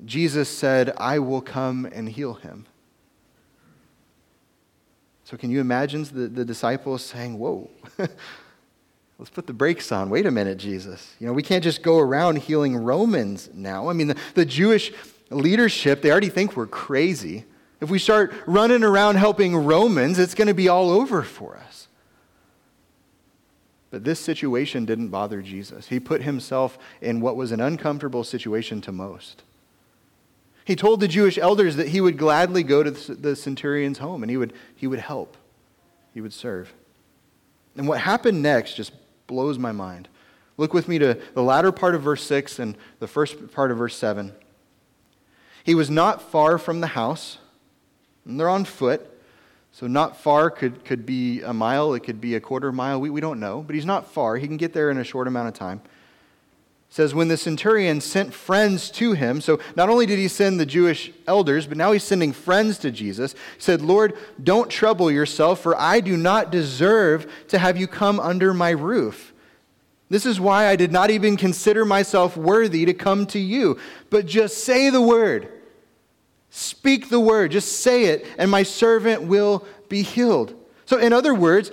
Jesus 0.04 0.48
said, 0.48 0.92
I 0.98 1.18
will 1.18 1.40
come 1.40 1.84
and 1.90 2.08
heal 2.08 2.34
him. 2.34 2.66
So, 5.24 5.36
can 5.36 5.50
you 5.50 5.60
imagine 5.60 6.04
the, 6.04 6.28
the 6.28 6.44
disciples 6.44 7.04
saying, 7.04 7.36
Whoa, 7.40 7.68
Let's 9.18 9.30
put 9.30 9.46
the 9.46 9.52
brakes 9.54 9.92
on. 9.92 10.10
Wait 10.10 10.26
a 10.26 10.30
minute, 10.30 10.58
Jesus. 10.58 11.14
You 11.18 11.26
know, 11.26 11.32
we 11.32 11.42
can't 11.42 11.64
just 11.64 11.82
go 11.82 11.98
around 11.98 12.36
healing 12.36 12.76
Romans 12.76 13.48
now. 13.54 13.88
I 13.88 13.94
mean, 13.94 14.08
the, 14.08 14.16
the 14.34 14.44
Jewish 14.44 14.92
leadership, 15.30 16.02
they 16.02 16.10
already 16.10 16.28
think 16.28 16.56
we're 16.56 16.66
crazy. 16.66 17.44
If 17.80 17.90
we 17.90 17.98
start 17.98 18.34
running 18.46 18.82
around 18.82 19.16
helping 19.16 19.56
Romans, 19.56 20.18
it's 20.18 20.34
going 20.34 20.48
to 20.48 20.54
be 20.54 20.68
all 20.68 20.90
over 20.90 21.22
for 21.22 21.56
us. 21.56 21.88
But 23.90 24.04
this 24.04 24.20
situation 24.20 24.84
didn't 24.84 25.08
bother 25.08 25.40
Jesus. 25.40 25.88
He 25.88 26.00
put 26.00 26.22
himself 26.22 26.78
in 27.00 27.20
what 27.20 27.36
was 27.36 27.52
an 27.52 27.60
uncomfortable 27.60 28.24
situation 28.24 28.80
to 28.82 28.92
most. 28.92 29.42
He 30.64 30.76
told 30.76 31.00
the 31.00 31.08
Jewish 31.08 31.38
elders 31.38 31.76
that 31.76 31.88
he 31.88 32.00
would 32.00 32.18
gladly 32.18 32.62
go 32.62 32.82
to 32.82 32.90
the 32.90 33.36
centurion's 33.36 33.98
home 33.98 34.22
and 34.22 34.30
he 34.30 34.36
would, 34.36 34.52
he 34.74 34.86
would 34.86 34.98
help, 34.98 35.36
he 36.12 36.20
would 36.20 36.32
serve. 36.32 36.74
And 37.76 37.86
what 37.86 38.00
happened 38.00 38.42
next 38.42 38.74
just 38.74 38.92
blows 39.26 39.58
my 39.58 39.72
mind. 39.72 40.08
Look 40.56 40.72
with 40.72 40.88
me 40.88 40.98
to 40.98 41.20
the 41.34 41.42
latter 41.42 41.72
part 41.72 41.94
of 41.94 42.02
verse 42.02 42.22
6 42.24 42.58
and 42.58 42.76
the 42.98 43.06
first 43.06 43.52
part 43.52 43.70
of 43.70 43.78
verse 43.78 43.96
7. 43.96 44.32
He 45.64 45.74
was 45.74 45.90
not 45.90 46.22
far 46.22 46.58
from 46.58 46.80
the 46.80 46.86
house, 46.88 47.38
and 48.24 48.38
they're 48.38 48.48
on 48.48 48.64
foot. 48.64 49.12
So, 49.72 49.86
not 49.86 50.16
far 50.16 50.48
could, 50.48 50.86
could 50.86 51.04
be 51.04 51.42
a 51.42 51.52
mile, 51.52 51.92
it 51.92 52.00
could 52.00 52.18
be 52.18 52.34
a 52.34 52.40
quarter 52.40 52.72
mile. 52.72 52.98
We, 52.98 53.10
we 53.10 53.20
don't 53.20 53.38
know, 53.38 53.62
but 53.62 53.74
he's 53.74 53.84
not 53.84 54.10
far. 54.10 54.38
He 54.38 54.46
can 54.46 54.56
get 54.56 54.72
there 54.72 54.90
in 54.90 54.96
a 54.96 55.04
short 55.04 55.28
amount 55.28 55.48
of 55.48 55.54
time. 55.54 55.82
Says 56.96 57.14
when 57.14 57.28
the 57.28 57.36
centurion 57.36 58.00
sent 58.00 58.32
friends 58.32 58.90
to 58.90 59.12
him 59.12 59.38
so 59.38 59.60
not 59.76 59.90
only 59.90 60.06
did 60.06 60.18
he 60.18 60.26
send 60.26 60.58
the 60.58 60.64
jewish 60.64 61.12
elders 61.26 61.66
but 61.66 61.76
now 61.76 61.92
he's 61.92 62.02
sending 62.02 62.32
friends 62.32 62.78
to 62.78 62.90
jesus 62.90 63.34
said 63.58 63.82
lord 63.82 64.16
don't 64.42 64.70
trouble 64.70 65.10
yourself 65.10 65.60
for 65.60 65.78
i 65.78 66.00
do 66.00 66.16
not 66.16 66.50
deserve 66.50 67.30
to 67.48 67.58
have 67.58 67.76
you 67.76 67.86
come 67.86 68.18
under 68.18 68.54
my 68.54 68.70
roof. 68.70 69.34
This 70.08 70.24
is 70.24 70.40
why 70.40 70.68
i 70.68 70.74
did 70.76 70.90
not 70.90 71.10
even 71.10 71.36
consider 71.36 71.84
myself 71.84 72.34
worthy 72.34 72.86
to 72.86 72.94
come 72.94 73.26
to 73.26 73.38
you. 73.38 73.78
But 74.08 74.24
just 74.24 74.64
say 74.64 74.88
the 74.88 75.02
word. 75.02 75.52
Speak 76.48 77.10
the 77.10 77.20
word. 77.20 77.50
Just 77.50 77.80
say 77.80 78.06
it 78.06 78.26
and 78.38 78.50
my 78.50 78.62
servant 78.62 79.24
will 79.24 79.66
be 79.90 80.00
healed. 80.00 80.54
So 80.86 80.96
in 80.96 81.12
other 81.12 81.34
words 81.34 81.70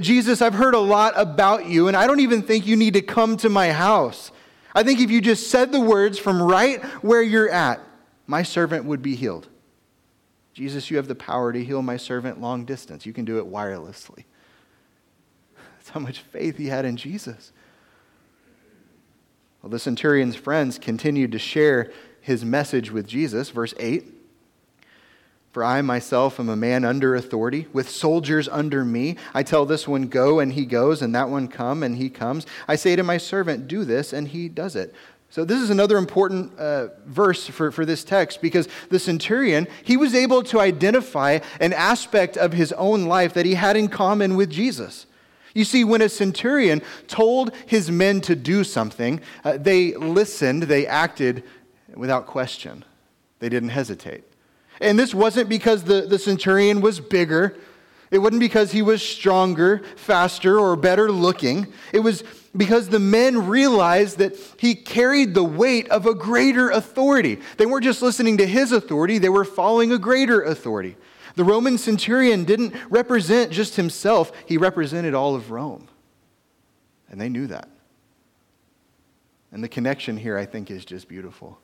jesus 0.00 0.40
i've 0.40 0.54
heard 0.54 0.72
a 0.72 0.78
lot 0.78 1.12
about 1.16 1.66
you 1.66 1.86
and 1.88 1.96
i 1.96 2.06
don't 2.06 2.20
even 2.20 2.40
think 2.40 2.66
you 2.66 2.76
need 2.76 2.94
to 2.94 3.02
come 3.02 3.36
to 3.36 3.50
my 3.50 3.70
house 3.72 4.30
I 4.74 4.82
think 4.82 5.00
if 5.00 5.10
you 5.10 5.20
just 5.20 5.50
said 5.50 5.72
the 5.72 5.80
words 5.80 6.18
from 6.18 6.42
right 6.42 6.82
where 7.02 7.22
you're 7.22 7.50
at, 7.50 7.80
my 8.26 8.42
servant 8.42 8.84
would 8.84 9.02
be 9.02 9.14
healed. 9.14 9.48
Jesus, 10.54 10.90
you 10.90 10.96
have 10.96 11.08
the 11.08 11.14
power 11.14 11.52
to 11.52 11.64
heal 11.64 11.82
my 11.82 11.96
servant 11.96 12.40
long 12.40 12.64
distance. 12.64 13.06
You 13.06 13.12
can 13.12 13.24
do 13.24 13.38
it 13.38 13.50
wirelessly. 13.50 14.24
That's 15.76 15.90
how 15.90 16.00
much 16.00 16.20
faith 16.20 16.58
he 16.58 16.66
had 16.66 16.84
in 16.84 16.96
Jesus. 16.96 17.52
Well, 19.62 19.70
the 19.70 19.78
centurion's 19.78 20.36
friends 20.36 20.78
continued 20.78 21.32
to 21.32 21.38
share 21.38 21.90
his 22.20 22.44
message 22.44 22.90
with 22.90 23.06
Jesus. 23.06 23.50
Verse 23.50 23.74
8 23.78 24.11
for 25.52 25.62
I 25.62 25.82
myself 25.82 26.40
am 26.40 26.48
a 26.48 26.56
man 26.56 26.84
under 26.84 27.14
authority, 27.14 27.66
with 27.74 27.88
soldiers 27.88 28.48
under 28.48 28.84
me. 28.86 29.16
I 29.34 29.42
tell 29.42 29.66
this 29.66 29.86
one, 29.86 30.08
go, 30.08 30.40
and 30.40 30.54
he 30.54 30.64
goes, 30.64 31.02
and 31.02 31.14
that 31.14 31.28
one, 31.28 31.46
come, 31.46 31.82
and 31.82 31.96
he 31.96 32.08
comes. 32.08 32.46
I 32.66 32.76
say 32.76 32.96
to 32.96 33.02
my 33.02 33.18
servant, 33.18 33.68
do 33.68 33.84
this, 33.84 34.14
and 34.14 34.28
he 34.28 34.48
does 34.48 34.74
it. 34.74 34.94
So, 35.28 35.44
this 35.44 35.60
is 35.60 35.70
another 35.70 35.96
important 35.96 36.58
uh, 36.58 36.88
verse 37.06 37.46
for, 37.46 37.70
for 37.70 37.86
this 37.86 38.04
text 38.04 38.42
because 38.42 38.68
the 38.90 38.98
centurion, 38.98 39.66
he 39.82 39.96
was 39.96 40.14
able 40.14 40.42
to 40.44 40.60
identify 40.60 41.38
an 41.60 41.72
aspect 41.72 42.36
of 42.36 42.52
his 42.52 42.72
own 42.72 43.04
life 43.04 43.34
that 43.34 43.46
he 43.46 43.54
had 43.54 43.76
in 43.76 43.88
common 43.88 44.36
with 44.36 44.50
Jesus. 44.50 45.06
You 45.54 45.64
see, 45.64 45.84
when 45.84 46.02
a 46.02 46.08
centurion 46.08 46.82
told 47.08 47.54
his 47.66 47.90
men 47.90 48.22
to 48.22 48.34
do 48.34 48.64
something, 48.64 49.20
uh, 49.44 49.58
they 49.58 49.94
listened, 49.94 50.64
they 50.64 50.86
acted 50.86 51.44
without 51.94 52.26
question, 52.26 52.84
they 53.38 53.50
didn't 53.50 53.70
hesitate. 53.70 54.24
And 54.82 54.98
this 54.98 55.14
wasn't 55.14 55.48
because 55.48 55.84
the, 55.84 56.02
the 56.02 56.18
centurion 56.18 56.80
was 56.80 57.00
bigger. 57.00 57.56
It 58.10 58.18
wasn't 58.18 58.40
because 58.40 58.72
he 58.72 58.82
was 58.82 59.02
stronger, 59.02 59.82
faster, 59.96 60.58
or 60.58 60.76
better 60.76 61.10
looking. 61.10 61.72
It 61.92 62.00
was 62.00 62.24
because 62.54 62.88
the 62.88 62.98
men 62.98 63.46
realized 63.46 64.18
that 64.18 64.36
he 64.58 64.74
carried 64.74 65.34
the 65.34 65.44
weight 65.44 65.88
of 65.88 66.04
a 66.04 66.14
greater 66.14 66.68
authority. 66.70 67.40
They 67.56 67.64
weren't 67.64 67.84
just 67.84 68.02
listening 68.02 68.36
to 68.38 68.46
his 68.46 68.72
authority, 68.72 69.18
they 69.18 69.30
were 69.30 69.44
following 69.44 69.92
a 69.92 69.98
greater 69.98 70.42
authority. 70.42 70.96
The 71.34 71.44
Roman 71.44 71.78
centurion 71.78 72.44
didn't 72.44 72.74
represent 72.90 73.52
just 73.52 73.76
himself, 73.76 74.32
he 74.44 74.58
represented 74.58 75.14
all 75.14 75.34
of 75.34 75.50
Rome. 75.50 75.88
And 77.08 77.18
they 77.20 77.30
knew 77.30 77.46
that. 77.46 77.70
And 79.50 79.62
the 79.62 79.68
connection 79.68 80.16
here, 80.16 80.36
I 80.36 80.44
think, 80.44 80.70
is 80.70 80.84
just 80.84 81.08
beautiful. 81.08 81.58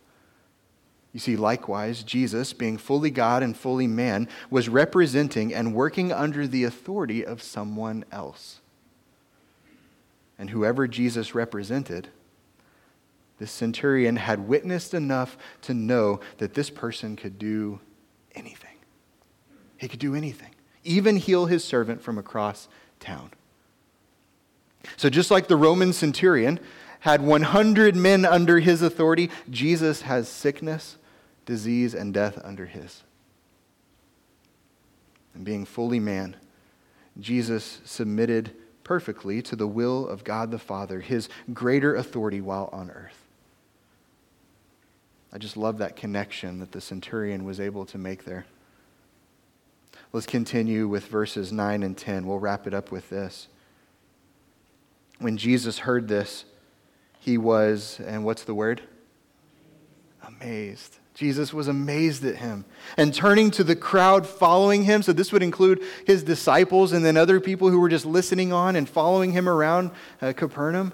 You 1.13 1.21
see, 1.21 1.37
likewise, 1.37 2.03
Jesus, 2.03 2.53
being 2.53 2.77
fully 2.77 3.11
God 3.11 3.43
and 3.43 3.57
fully 3.57 3.87
man, 3.87 4.29
was 4.51 4.69
representing 4.69 5.55
and 5.55 5.75
working 5.75 6.13
under 6.13 6.47
the 6.47 6.65
authority 6.65 7.25
of 7.25 7.43
someone 7.43 8.05
else. 8.13 8.61
And 10.39 10.51
whoever 10.51 10.87
Jesus 10.87 11.35
represented, 11.35 12.09
this 13.39 13.51
centurion 13.51 14.17
had 14.17 14.49
witnessed 14.49 14.95
enough 14.95 15.39
to 15.63 15.75
know 15.75 16.21
that 16.39 16.55
this 16.55 16.71
person 16.71 17.17
could 17.17 17.39
do 17.39 17.81
anything. 18.35 18.77
He 19.79 19.89
could 19.89 20.01
do 20.01 20.15
anything, 20.15 20.51
even 20.85 21.17
heal 21.17 21.47
his 21.47 21.65
servant 21.65 22.03
from 22.03 22.19
across 22.19 22.69
town. 23.01 23.31
So, 24.97 25.09
just 25.09 25.31
like 25.31 25.49
the 25.49 25.57
Roman 25.57 25.93
centurion 25.93 26.61
had 27.01 27.23
100 27.23 27.97
men 27.97 28.25
under 28.25 28.61
his 28.61 28.83
authority, 28.83 29.31
Jesus 29.51 30.03
has 30.03 30.29
sickness, 30.29 30.97
disease, 31.47 31.95
and 31.95 32.13
death 32.13 32.39
under 32.45 32.67
his. 32.67 33.03
And 35.35 35.45
being 35.45 35.65
fully 35.65 36.01
man, 36.01 36.37
Jesus 37.21 37.81
submitted 37.85 38.53
perfectly 38.83 39.43
to 39.43 39.55
the 39.55 39.67
will 39.67 40.09
of 40.09 40.25
God 40.25 40.51
the 40.51 40.59
Father, 40.59 41.01
his 41.01 41.29
greater 41.53 41.95
authority 41.95 42.41
while 42.41 42.69
on 42.73 42.91
earth. 42.91 43.27
I 45.33 45.39
just 45.39 45.57
love 45.57 45.79
that 45.79 45.95
connection 45.95 46.59
that 46.61 46.73
the 46.73 46.81
centurion 46.81 47.45
was 47.45 47.61
able 47.61 47.85
to 47.87 47.99
make 47.99 48.25
there. 48.25 48.47
Let's 50.13 50.27
continue 50.27 50.89
with 50.89 51.07
verses 51.07 51.53
9 51.53 51.83
and 51.83 51.97
10. 51.97 52.27
We'll 52.27 52.39
wrap 52.39 52.67
it 52.67 52.73
up 52.73 52.91
with 52.91 53.11
this. 53.11 53.49
When 55.19 55.37
Jesus 55.37 55.81
heard 55.81 56.09
this, 56.09 56.45
he 57.19 57.39
was, 57.39 58.01
and 58.07 58.25
what's 58.25 58.45
the 58.45 58.55
word? 58.55 58.83
Amazed. 60.23 60.99
Jesus 61.15 61.53
was 61.53 61.67
amazed 61.67 62.25
at 62.25 62.37
him. 62.37 62.65
And 62.97 63.13
turning 63.13 63.51
to 63.53 63.65
the 63.65 63.75
crowd 63.75 64.25
following 64.25 64.85
him, 64.85 65.03
so 65.03 65.13
this 65.13 65.33
would 65.33 65.43
include 65.43 65.83
his 66.07 66.23
disciples 66.23 66.93
and 66.93 67.05
then 67.05 67.17
other 67.17 67.41
people 67.41 67.71
who 67.71 67.81
were 67.81 67.89
just 67.89 68.07
listening 68.07 68.53
on 68.53 68.77
and 68.77 68.89
following 68.89 69.33
him 69.33 69.49
around 69.49 69.91
uh, 70.23 70.33
Capernaum. 70.33 70.93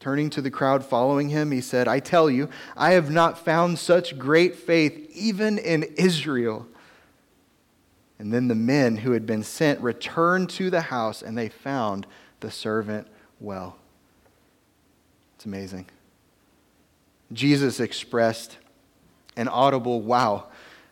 Turning 0.00 0.30
to 0.30 0.40
the 0.40 0.50
crowd 0.50 0.82
following 0.82 1.28
him, 1.28 1.50
he 1.50 1.60
said, 1.60 1.86
I 1.86 2.00
tell 2.00 2.30
you, 2.30 2.48
I 2.74 2.92
have 2.92 3.10
not 3.10 3.38
found 3.38 3.78
such 3.78 4.18
great 4.18 4.56
faith 4.56 5.10
even 5.14 5.58
in 5.58 5.82
Israel. 5.96 6.66
And 8.18 8.32
then 8.32 8.48
the 8.48 8.54
men 8.54 8.96
who 8.96 9.12
had 9.12 9.26
been 9.26 9.42
sent 9.42 9.78
returned 9.80 10.48
to 10.50 10.70
the 10.70 10.80
house 10.80 11.20
and 11.20 11.36
they 11.36 11.50
found 11.50 12.06
the 12.40 12.50
servant 12.50 13.08
well. 13.42 13.76
It's 15.36 15.44
amazing. 15.44 15.86
Jesus 17.32 17.80
expressed 17.80 18.56
an 19.36 19.48
audible 19.48 20.00
wow. 20.00 20.46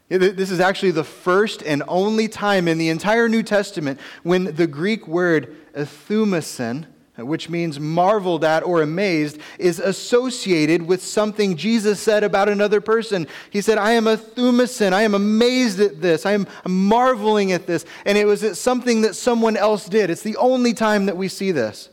This 0.09 0.51
is 0.51 0.59
actually 0.59 0.91
the 0.91 1.05
first 1.05 1.63
and 1.63 1.85
only 1.87 2.27
time 2.27 2.67
in 2.67 2.79
the 2.79 2.89
entire 2.89 3.29
New 3.29 3.45
Testament 3.45 4.01
when 4.25 4.57
the 4.57 4.67
Greek 4.67 5.07
word 5.07 5.55
"ethaumasen," 5.75 6.87
which 7.17 7.49
means 7.49 7.79
marveled 7.79 8.43
at 8.43 8.65
or 8.65 8.83
amazed, 8.83 9.39
is 9.59 9.79
associated 9.79 10.83
with 10.83 11.05
something 11.05 11.57
Jesus 11.57 12.01
said 12.01 12.25
about 12.25 12.49
another 12.49 12.81
person. 12.81 13.29
He 13.51 13.61
said, 13.61 13.79
I 13.79 13.93
am 13.93 14.07
ethaumasen. 14.07 14.93
I 14.93 15.03
am 15.03 15.15
amazed 15.15 15.79
at 15.79 16.01
this. 16.01 16.27
I 16.27 16.33
am 16.33 16.49
marveling 16.67 17.53
at 17.53 17.67
this. 17.69 17.85
And 18.05 18.19
it 18.19 18.25
was 18.25 18.59
something 18.59 19.03
that 19.03 19.15
someone 19.15 19.57
else 19.57 19.87
did. 19.87 20.11
It's 20.11 20.23
the 20.23 20.39
only 20.39 20.73
time 20.73 21.07
that 21.07 21.17
we 21.17 21.29
see 21.29 21.53
this. 21.53 21.91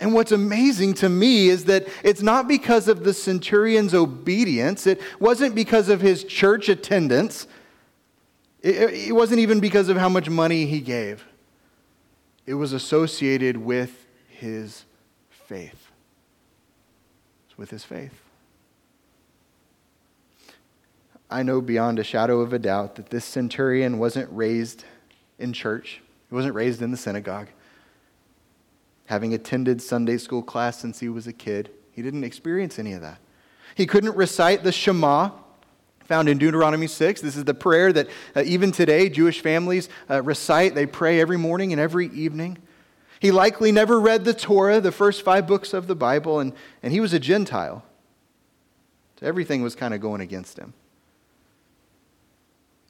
And 0.00 0.12
what's 0.12 0.32
amazing 0.32 0.94
to 0.94 1.08
me 1.08 1.48
is 1.48 1.66
that 1.66 1.86
it's 2.02 2.22
not 2.22 2.48
because 2.48 2.88
of 2.88 3.04
the 3.04 3.14
centurion's 3.14 3.94
obedience, 3.94 4.86
it 4.86 5.00
wasn't 5.20 5.54
because 5.54 5.88
of 5.88 6.00
his 6.00 6.24
church 6.24 6.68
attendance, 6.68 7.46
it, 8.60 9.14
wasn't 9.14 9.40
even 9.40 9.60
because 9.60 9.88
of 9.88 9.98
how 9.98 10.08
much 10.08 10.28
money 10.28 10.64
he 10.64 10.80
gave. 10.80 11.24
It 12.46 12.54
was 12.54 12.72
associated 12.72 13.58
with 13.58 14.06
his 14.28 14.84
faith. 15.28 15.90
It's 17.46 17.58
with 17.58 17.70
his 17.70 17.84
faith. 17.84 18.22
I 21.30 21.42
know 21.42 21.60
beyond 21.60 21.98
a 21.98 22.04
shadow 22.04 22.40
of 22.40 22.52
a 22.52 22.58
doubt 22.58 22.96
that 22.96 23.10
this 23.10 23.24
centurion 23.24 23.98
wasn't 23.98 24.28
raised 24.32 24.84
in 25.38 25.52
church, 25.52 26.00
he 26.28 26.34
wasn't 26.34 26.54
raised 26.54 26.80
in 26.80 26.90
the 26.90 26.96
synagogue 26.96 27.48
having 29.06 29.34
attended 29.34 29.82
Sunday 29.82 30.18
school 30.18 30.42
class 30.42 30.78
since 30.78 31.00
he 31.00 31.08
was 31.08 31.26
a 31.26 31.32
kid. 31.32 31.70
He 31.92 32.02
didn't 32.02 32.24
experience 32.24 32.78
any 32.78 32.92
of 32.92 33.02
that. 33.02 33.18
He 33.74 33.86
couldn't 33.86 34.16
recite 34.16 34.64
the 34.64 34.72
Shema 34.72 35.30
found 36.04 36.28
in 36.28 36.38
Deuteronomy 36.38 36.86
6. 36.86 37.20
This 37.20 37.36
is 37.36 37.44
the 37.44 37.54
prayer 37.54 37.92
that 37.92 38.08
uh, 38.36 38.42
even 38.44 38.72
today 38.72 39.08
Jewish 39.08 39.40
families 39.40 39.88
uh, 40.08 40.22
recite. 40.22 40.74
They 40.74 40.86
pray 40.86 41.20
every 41.20 41.38
morning 41.38 41.72
and 41.72 41.80
every 41.80 42.08
evening. 42.08 42.58
He 43.20 43.30
likely 43.30 43.72
never 43.72 43.98
read 43.98 44.24
the 44.24 44.34
Torah, 44.34 44.80
the 44.80 44.92
first 44.92 45.22
five 45.22 45.46
books 45.46 45.72
of 45.72 45.86
the 45.86 45.94
Bible, 45.94 46.40
and, 46.40 46.52
and 46.82 46.92
he 46.92 47.00
was 47.00 47.14
a 47.14 47.18
Gentile. 47.18 47.82
So 49.18 49.26
everything 49.26 49.62
was 49.62 49.74
kind 49.74 49.94
of 49.94 50.00
going 50.00 50.20
against 50.20 50.58
him. 50.58 50.74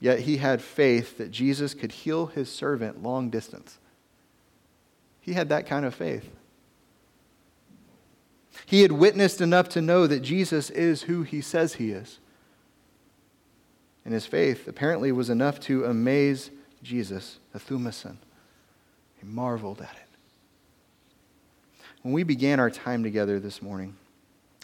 Yet 0.00 0.20
he 0.20 0.38
had 0.38 0.61
faith 0.61 1.18
that 1.18 1.31
Jesus 1.31 1.72
could 1.72 1.92
heal 1.92 2.27
his 2.27 2.50
servant 2.50 3.03
long 3.03 3.31
distance. 3.31 3.79
He 5.25 5.33
had 5.33 5.49
that 5.49 5.67
kind 5.67 5.87
of 5.87 5.95
faith. 5.95 6.29
He 8.67 8.83
had 8.83 8.93
witnessed 8.93 9.41
enough 9.41 9.71
to 9.71 9.81
know 9.81 10.07
that 10.07 10.21
Jesus 10.21 10.69
is 10.69 11.05
who 11.05 11.23
he 11.23 11.41
says 11.41 11.75
he 11.75 11.93
is. 11.93 12.19
And 14.05 14.13
his 14.13 14.27
faith 14.27 14.69
apparently 14.69 15.13
was 15.13 15.31
enough 15.31 15.59
to 15.61 15.87
amaze 15.87 16.51
Jesus, 16.83 17.39
Ethaumasen. 17.57 18.19
He 19.17 19.27
marveled 19.27 19.81
at 19.81 19.97
it. 19.97 20.01
when 22.03 22.13
we 22.13 22.23
began 22.23 22.61
our 22.61 22.69
time 22.69 23.03
together 23.03 23.41
this 23.41 23.63
morning, 23.63 23.97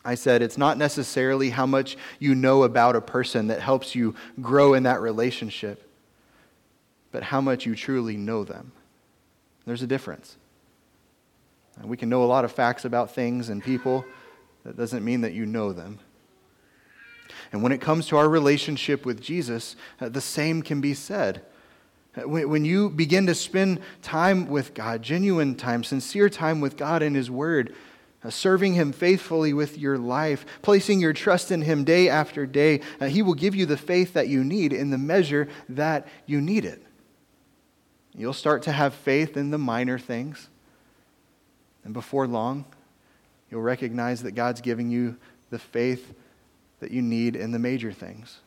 I 0.04 0.14
said 0.14 0.42
it's 0.42 0.58
not 0.58 0.76
necessarily 0.76 1.48
how 1.48 1.64
much 1.64 1.96
you 2.18 2.34
know 2.34 2.64
about 2.64 2.96
a 2.96 3.00
person 3.00 3.46
that 3.46 3.62
helps 3.62 3.94
you 3.94 4.14
grow 4.42 4.74
in 4.74 4.82
that 4.82 5.00
relationship, 5.00 5.90
but 7.12 7.22
how 7.22 7.40
much 7.40 7.64
you 7.64 7.74
truly 7.74 8.18
know 8.18 8.44
them. 8.44 8.72
There's 9.64 9.82
a 9.82 9.86
difference. 9.86 10.36
We 11.84 11.96
can 11.96 12.08
know 12.08 12.22
a 12.22 12.26
lot 12.26 12.44
of 12.44 12.52
facts 12.52 12.84
about 12.84 13.14
things 13.14 13.48
and 13.48 13.62
people. 13.62 14.04
That 14.64 14.76
doesn't 14.76 15.04
mean 15.04 15.22
that 15.22 15.32
you 15.32 15.46
know 15.46 15.72
them. 15.72 15.98
And 17.52 17.62
when 17.62 17.72
it 17.72 17.80
comes 17.80 18.06
to 18.08 18.16
our 18.16 18.28
relationship 18.28 19.04
with 19.04 19.20
Jesus, 19.20 19.76
uh, 20.00 20.08
the 20.08 20.20
same 20.20 20.62
can 20.62 20.80
be 20.80 20.94
said. 20.94 21.42
Uh, 22.16 22.28
when 22.28 22.64
you 22.64 22.90
begin 22.90 23.26
to 23.26 23.34
spend 23.34 23.80
time 24.02 24.46
with 24.48 24.74
God, 24.74 25.02
genuine 25.02 25.54
time, 25.54 25.82
sincere 25.82 26.28
time 26.28 26.60
with 26.60 26.76
God 26.76 27.02
and 27.02 27.16
His 27.16 27.30
Word, 27.30 27.74
uh, 28.22 28.30
serving 28.30 28.74
Him 28.74 28.92
faithfully 28.92 29.52
with 29.52 29.78
your 29.78 29.96
life, 29.96 30.44
placing 30.62 31.00
your 31.00 31.12
trust 31.12 31.50
in 31.50 31.62
Him 31.62 31.84
day 31.84 32.08
after 32.08 32.46
day, 32.46 32.80
He 33.08 33.22
will 33.22 33.34
give 33.34 33.54
you 33.54 33.66
the 33.66 33.76
faith 33.76 34.12
that 34.12 34.28
you 34.28 34.44
need 34.44 34.72
in 34.72 34.90
the 34.90 34.98
measure 34.98 35.48
that 35.68 36.06
you 36.26 36.40
need 36.40 36.64
it. 36.64 36.82
You'll 38.14 38.32
start 38.32 38.62
to 38.64 38.72
have 38.72 38.92
faith 38.94 39.36
in 39.36 39.50
the 39.50 39.58
minor 39.58 39.98
things. 39.98 40.48
And 41.84 41.94
before 41.94 42.26
long, 42.26 42.64
you'll 43.50 43.62
recognize 43.62 44.22
that 44.22 44.32
God's 44.32 44.60
giving 44.60 44.90
you 44.90 45.16
the 45.50 45.58
faith 45.58 46.14
that 46.80 46.90
you 46.90 47.02
need 47.02 47.36
in 47.36 47.52
the 47.52 47.58
major 47.58 47.92
things. 47.92 48.38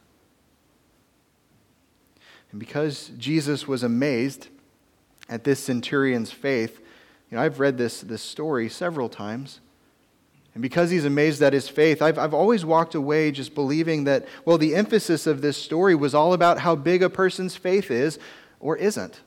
And 2.51 2.59
because 2.59 3.11
Jesus 3.17 3.67
was 3.67 3.83
amazed 3.83 4.47
at 5.27 5.43
this 5.43 5.59
centurion's 5.59 6.31
faith, 6.31 6.79
you 7.29 7.37
know, 7.37 7.43
I've 7.43 7.59
read 7.59 7.77
this, 7.77 8.01
this 8.01 8.21
story 8.21 8.69
several 8.69 9.09
times. 9.09 9.59
And 10.53 10.61
because 10.61 10.91
he's 10.91 11.05
amazed 11.05 11.41
at 11.41 11.51
his 11.51 11.67
faith, 11.67 12.01
I've, 12.01 12.19
I've 12.19 12.33
always 12.33 12.63
walked 12.63 12.93
away 12.93 13.31
just 13.31 13.55
believing 13.55 14.03
that, 14.03 14.27
well, 14.45 14.59
the 14.59 14.75
emphasis 14.75 15.25
of 15.25 15.41
this 15.41 15.57
story 15.57 15.95
was 15.95 16.13
all 16.13 16.33
about 16.33 16.59
how 16.59 16.75
big 16.75 17.01
a 17.01 17.09
person's 17.09 17.55
faith 17.55 17.89
is 17.89 18.19
or 18.59 18.77
isn't. 18.77 19.19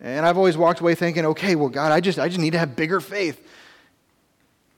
And 0.00 0.26
I've 0.26 0.36
always 0.36 0.56
walked 0.56 0.80
away 0.80 0.94
thinking, 0.94 1.24
okay, 1.26 1.54
well, 1.54 1.68
God, 1.68 1.92
I 1.92 2.00
just, 2.00 2.18
I 2.18 2.28
just 2.28 2.40
need 2.40 2.52
to 2.52 2.58
have 2.58 2.76
bigger 2.76 3.00
faith. 3.00 3.40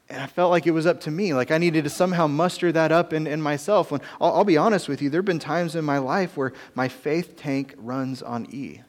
And 0.09 0.22
I 0.22 0.26
felt 0.26 0.50
like 0.50 0.66
it 0.66 0.70
was 0.70 0.87
up 0.87 1.00
to 1.02 1.11
me. 1.11 1.35
Like 1.35 1.50
I 1.50 1.59
needed 1.59 1.85
to 1.85 1.90
somehow 1.90 2.26
muster 2.26 2.70
that 2.70 2.92
up 2.92 3.12
in, 3.12 3.26
in 3.26 3.42
myself. 3.42 3.90
When 3.90 4.00
I'll, 4.20 4.35
I'll 4.35 4.44
be 4.44 4.57
honest 4.57 4.88
with 4.88 5.02
you, 5.02 5.11
there 5.11 5.18
have 5.18 5.24
been 5.24 5.40
times 5.40 5.74
in 5.74 5.85
my 5.85 5.98
life 5.98 6.37
where 6.37 6.52
my 6.74 6.87
faith 6.87 7.37
tank 7.37 7.74
runs 7.76 8.22
on 8.22 8.46
E. 8.50 8.83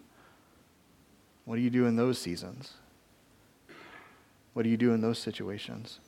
What 1.45 1.55
do 1.55 1.61
you 1.61 1.69
do 1.69 1.85
in 1.85 1.95
those 1.95 2.19
seasons? 2.19 2.73
What 4.53 4.63
do 4.63 4.69
you 4.69 4.77
do 4.77 4.93
in 4.93 5.01
those 5.01 5.17
situations? 5.17 5.99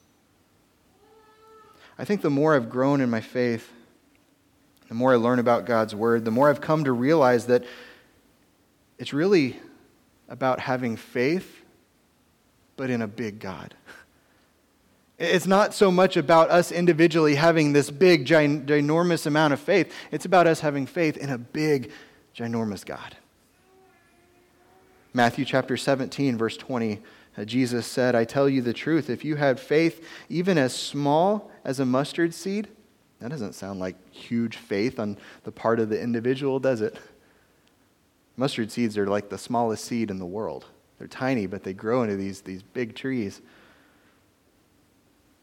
I 1.98 2.06
think 2.06 2.22
the 2.22 2.30
more 2.30 2.56
I've 2.56 2.70
grown 2.70 3.02
in 3.02 3.10
my 3.10 3.22
faith, 3.22 3.72
the 4.88 4.96
more 4.96 5.14
I 5.14 5.16
learn 5.18 5.40
about 5.40 5.66
God's 5.66 5.96
Word, 5.96 6.26
the 6.26 6.32
more 6.32 6.50
I've 6.50 6.62
come 6.62 6.84
to 6.84 6.92
realize 6.92 7.46
that 7.48 7.64
it's 8.98 9.14
really 9.14 9.60
about 10.30 10.62
having 10.62 10.96
faith, 10.96 11.64
but 12.78 12.90
in 12.90 13.02
a 13.02 13.08
big 13.08 13.40
God. 13.40 13.76
It's 15.22 15.46
not 15.46 15.74
so 15.74 15.92
much 15.92 16.16
about 16.16 16.50
us 16.50 16.72
individually 16.72 17.36
having 17.36 17.74
this 17.74 17.92
big, 17.92 18.26
ginormous 18.26 19.26
amount 19.26 19.52
of 19.52 19.60
faith. 19.60 19.94
It's 20.12 20.24
about 20.24 20.48
us 20.48 20.62
having 20.62 20.86
faith 20.86 21.18
in 21.18 21.30
a 21.30 21.38
big, 21.38 21.92
ginormous 22.34 22.86
God. 22.86 23.18
Matthew 25.14 25.44
chapter 25.44 25.76
17, 25.76 26.38
verse 26.38 26.56
20, 26.56 27.02
uh, 27.38 27.44
Jesus 27.44 27.86
said, 27.86 28.16
I 28.16 28.24
tell 28.24 28.48
you 28.48 28.62
the 28.62 28.72
truth, 28.72 29.10
if 29.10 29.26
you 29.26 29.36
had 29.36 29.60
faith 29.60 30.08
even 30.30 30.58
as 30.58 30.74
small 30.74 31.52
as 31.66 31.82
a 31.82 31.86
mustard 31.86 32.34
seed, 32.34 32.70
that 33.20 33.30
doesn't 33.30 33.56
sound 33.56 33.82
like 33.82 33.96
huge 34.14 34.56
faith 34.56 35.00
on 35.00 35.18
the 35.44 35.52
part 35.52 35.82
of 35.82 35.90
the 35.90 36.02
individual, 36.02 36.60
does 36.60 36.82
it? 36.82 36.98
Mustard 38.40 38.72
seeds 38.72 38.98
are 38.98 39.06
like 39.06 39.28
the 39.28 39.38
smallest 39.38 39.84
seed 39.84 40.10
in 40.10 40.18
the 40.18 40.26
world. 40.26 40.66
They're 40.98 41.10
tiny, 41.10 41.46
but 41.46 41.64
they 41.64 41.74
grow 41.74 42.04
into 42.04 42.16
these, 42.16 42.40
these 42.40 42.64
big 42.64 42.96
trees. 42.96 43.42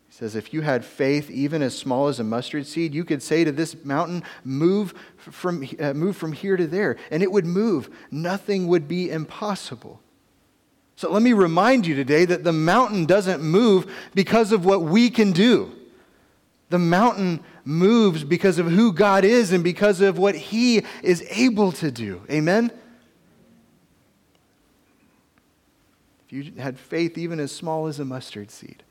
He 0.08 0.14
says, 0.14 0.34
If 0.34 0.54
you 0.54 0.62
had 0.62 0.82
faith 0.82 1.30
even 1.30 1.60
as 1.60 1.76
small 1.76 2.08
as 2.08 2.20
a 2.20 2.24
mustard 2.24 2.66
seed, 2.66 2.94
you 2.94 3.04
could 3.04 3.22
say 3.22 3.44
to 3.44 3.52
this 3.52 3.84
mountain, 3.84 4.24
Move 4.44 4.94
from, 5.18 5.68
uh, 5.78 5.92
move 5.92 6.16
from 6.16 6.32
here 6.32 6.56
to 6.56 6.66
there, 6.66 6.96
and 7.10 7.22
it 7.22 7.30
would 7.30 7.44
move. 7.44 7.90
Nothing 8.10 8.66
would 8.66 8.88
be 8.88 9.10
impossible. 9.10 10.00
So 10.96 11.12
let 11.12 11.20
me 11.20 11.34
remind 11.34 11.86
you 11.86 11.94
today 11.94 12.24
that 12.24 12.44
the 12.44 12.52
mountain 12.52 13.04
doesn't 13.04 13.42
move 13.42 13.92
because 14.14 14.52
of 14.52 14.64
what 14.64 14.80
we 14.80 15.10
can 15.10 15.32
do. 15.32 15.70
The 16.70 16.78
mountain 16.78 17.44
moves 17.62 18.24
because 18.24 18.58
of 18.58 18.70
who 18.70 18.90
God 18.90 19.26
is 19.26 19.52
and 19.52 19.62
because 19.62 20.00
of 20.00 20.16
what 20.16 20.34
He 20.34 20.82
is 21.02 21.22
able 21.28 21.72
to 21.72 21.90
do. 21.90 22.22
Amen? 22.30 22.72
If 26.26 26.32
you 26.32 26.52
had 26.60 26.78
faith 26.78 27.16
even 27.16 27.38
as 27.38 27.52
small 27.52 27.86
as 27.86 28.00
a 28.00 28.04
mustard 28.04 28.50
seed. 28.50 28.82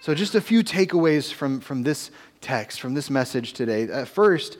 So, 0.00 0.14
just 0.14 0.34
a 0.34 0.40
few 0.40 0.62
takeaways 0.62 1.32
from, 1.32 1.60
from 1.60 1.82
this 1.82 2.10
text, 2.40 2.80
from 2.80 2.94
this 2.94 3.10
message 3.10 3.52
today. 3.52 3.90
Uh, 3.90 4.04
first, 4.04 4.56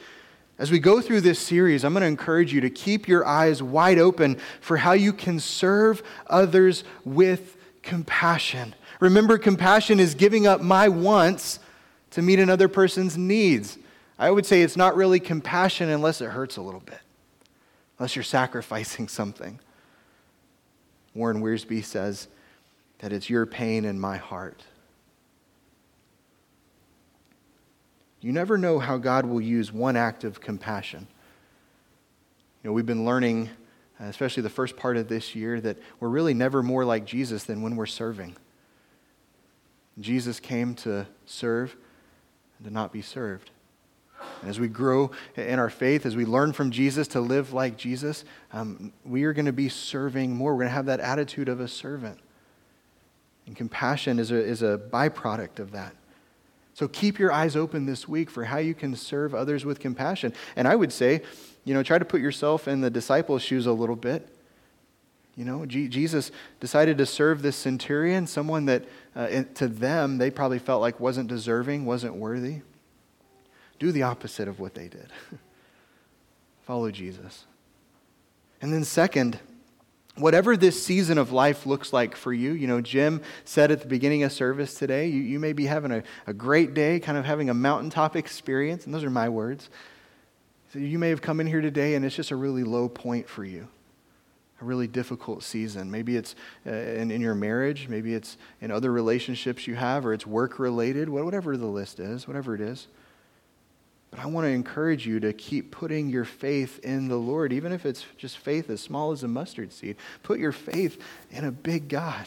as 0.59 0.71
we 0.71 0.79
go 0.79 1.01
through 1.01 1.23
this 1.23 1.39
series, 1.39 1.85
I'm 1.85 1.95
going 1.95 2.03
to 2.03 2.07
encourage 2.07 2.53
you 2.53 2.61
to 2.61 2.69
keep 2.69 3.09
your 3.09 3.25
eyes 3.25 3.63
wide 3.63 3.99
open 3.99 4.39
for 4.61 4.77
how 4.77 4.93
you 4.93 5.13
can 5.15 5.41
serve 5.41 6.03
others 6.27 6.85
with 7.05 7.57
compassion. 7.83 8.75
Remember, 9.01 9.39
compassion 9.39 9.99
is 9.99 10.15
giving 10.15 10.47
up 10.47 10.61
my 10.61 10.89
wants 10.89 11.61
to 12.11 12.21
meet 12.21 12.39
another 12.39 12.69
person's 12.69 13.17
needs. 13.17 13.79
I 14.19 14.31
would 14.31 14.45
say 14.45 14.61
it's 14.61 14.77
not 14.77 14.97
really 14.97 15.21
compassion 15.21 15.89
unless 15.89 16.21
it 16.21 16.27
hurts 16.27 16.59
a 16.59 16.63
little 16.63 16.81
bit, 16.81 17.01
unless 17.99 18.15
you're 18.15 18.23
sacrificing 18.23 19.09
something. 19.09 19.61
Warren 21.15 21.43
Wiersbe 21.43 21.85
says 21.85 22.29
that 23.01 23.13
it's 23.13 23.29
your 23.29 23.47
pain 23.47 23.85
in 23.85 23.99
my 23.99 24.17
heart. 24.17 24.63
You 28.21 28.33
never 28.33 28.59
know 28.59 28.79
how 28.79 28.99
God 28.99 29.25
will 29.25 29.41
use 29.41 29.73
one 29.73 29.97
act 29.97 30.25
of 30.25 30.41
compassion. 30.41 31.07
You 32.63 32.69
know, 32.69 32.75
we've 32.75 32.87
been 32.87 33.07
learning, 33.07 33.49
uh, 33.99 34.05
especially 34.05 34.43
the 34.43 34.51
first 34.51 34.77
part 34.77 34.99
of 34.99 35.09
this 35.09 35.35
year, 35.35 35.61
that 35.63 35.79
we're 35.99 36.09
really 36.09 36.35
never 36.35 36.63
more 36.63 36.85
like 36.85 37.07
Jesus 37.07 37.45
than 37.45 37.63
when 37.63 37.77
we're 37.77 37.87
serving. 37.87 38.37
Jesus 39.99 40.39
came 40.39 40.75
to 40.77 41.07
serve 41.25 41.77
and 42.59 42.67
to 42.67 42.73
not 42.73 42.93
be 42.93 43.01
served. 43.01 43.51
And 44.41 44.49
as 44.49 44.59
we 44.59 44.69
grow 44.69 45.11
in 45.37 45.59
our 45.59 45.71
faith, 45.71 46.07
as 46.07 46.17
we 46.17 46.25
learn 46.25 46.53
from 46.53 46.71
Jesus 46.71 47.09
to 47.09 47.21
live 47.21 47.53
like 47.53 47.77
Jesus, 47.77 48.25
um, 48.53 48.93
we 49.05 49.25
are 49.25 49.33
going 49.33 49.47
to 49.47 49.53
be 49.53 49.69
serving 49.69 50.35
more. 50.35 50.53
We're 50.53 50.63
going 50.63 50.69
to 50.69 50.75
have 50.75 50.87
that 50.87 51.01
attitude 51.01 51.49
of 51.49 51.61
a 51.61 51.69
servant. 51.69 52.19
And 53.47 53.57
compassion 53.57 54.19
is 54.19 54.31
a, 54.31 54.37
is 54.37 54.63
a 54.63 54.81
byproduct 54.91 55.59
of 55.59 55.73
that. 55.73 55.95
So 56.75 56.89
keep 56.89 57.19
your 57.19 57.33
eyes 57.33 57.57
open 57.57 57.85
this 57.85 58.09
week 58.09 58.31
for 58.31 58.45
how 58.45 58.59
you 58.59 58.75
can 58.75 58.97
serve 58.97 59.35
others 59.35 59.65
with 59.65 59.81
compassion. 59.81 60.33
And 60.57 60.67
I 60.67 60.77
would 60.77 60.93
say, 60.93 61.23
you 61.65 61.75
know, 61.75 61.83
try 61.83 61.99
to 61.99 62.05
put 62.05 62.21
yourself 62.21 62.69
in 62.69 62.81
the 62.81 62.91
disciples' 62.91 63.43
shoes 63.43 63.67
a 63.67 63.73
little 63.73 63.97
bit. 63.97 64.29
You 65.37 65.45
know, 65.45 65.67
G- 65.67 65.89
Jesus 65.89 66.31
decided 66.59 66.97
to 66.99 67.07
serve 67.07 67.43
this 67.43 67.57
centurion, 67.57 68.27
someone 68.27 68.67
that 68.67 68.85
uh, 69.15 69.43
to 69.55 69.69
them 69.69 70.19
they 70.19 70.31
probably 70.31 70.59
felt 70.59 70.81
like 70.81 71.01
wasn't 71.01 71.29
deserving, 71.29 71.85
wasn't 71.85 72.15
worthy. 72.15 72.61
Do 73.81 73.91
the 73.91 74.05
opposite 74.05 74.47
of 74.47 74.61
what 74.61 74.75
they 74.75 74.87
did. 74.87 75.09
Follow 76.63 76.93
Jesus. 76.93 77.47
And 78.63 78.73
then, 78.73 78.85
second, 78.85 79.41
whatever 80.17 80.57
this 80.57 80.81
season 80.85 81.19
of 81.19 81.33
life 81.33 81.67
looks 81.67 81.93
like 81.93 82.15
for 82.15 82.33
you, 82.33 82.53
you 82.53 82.67
know, 82.67 82.81
Jim 82.81 83.23
said 83.45 83.71
at 83.71 83.81
the 83.81 83.89
beginning 83.89 84.23
of 84.23 84.33
service 84.33 84.75
today, 84.75 85.07
you, 85.09 85.21
you 85.21 85.41
may 85.41 85.55
be 85.55 85.67
having 85.67 85.91
a, 85.91 86.03
a 86.27 86.35
great 86.35 86.75
day, 86.75 87.01
kind 87.01 87.17
of 87.17 87.25
having 87.25 87.51
a 87.51 87.55
mountaintop 87.55 88.17
experience, 88.17 88.85
and 88.85 88.95
those 88.95 89.03
are 89.03 89.11
my 89.11 89.29
words. 89.29 89.71
So 90.73 90.79
you 90.79 90.99
may 90.99 91.09
have 91.09 91.23
come 91.23 91.41
in 91.41 91.47
here 91.47 91.61
today 91.61 91.95
and 91.95 92.05
it's 92.05 92.15
just 92.15 92.31
a 92.31 92.37
really 92.37 92.63
low 92.63 92.89
point 92.89 93.29
for 93.29 93.45
you, 93.45 93.67
a 94.61 94.65
really 94.65 94.87
difficult 94.87 95.43
season. 95.43 95.91
Maybe 95.91 96.17
it's 96.17 96.37
uh, 96.67 96.71
in, 96.71 97.11
in 97.11 97.21
your 97.21 97.35
marriage, 97.35 97.89
maybe 97.89 98.15
it's 98.15 98.37
in 98.61 98.71
other 98.71 98.93
relationships 98.93 99.67
you 99.67 99.75
have, 99.75 100.07
or 100.07 100.13
it's 100.13 100.27
work 100.27 100.59
related, 100.59 101.09
whatever 101.09 101.57
the 101.57 101.67
list 101.67 101.99
is, 101.99 102.29
whatever 102.29 102.55
it 102.55 102.61
is. 102.61 102.87
But 104.11 104.21
I 104.21 104.27
want 104.27 104.45
to 104.45 104.51
encourage 104.51 105.07
you 105.07 105.21
to 105.21 105.33
keep 105.33 105.71
putting 105.71 106.09
your 106.09 106.25
faith 106.25 106.81
in 106.81 107.09
the 107.09 107.17
Lord, 107.17 107.53
even 107.53 107.73
if 107.73 107.87
it's 107.87 108.05
just 108.17 108.39
faith 108.39 108.69
as 108.69 108.81
small 108.81 109.13
as 109.13 109.23
a 109.23 109.29
mustard 109.29 109.73
seed. 109.73 109.97
Put 110.23 110.41
your 110.41 110.53
faith 110.53 111.01
in 111.31 111.45
a 111.45 111.53
big 111.53 111.89
God. 111.89 112.27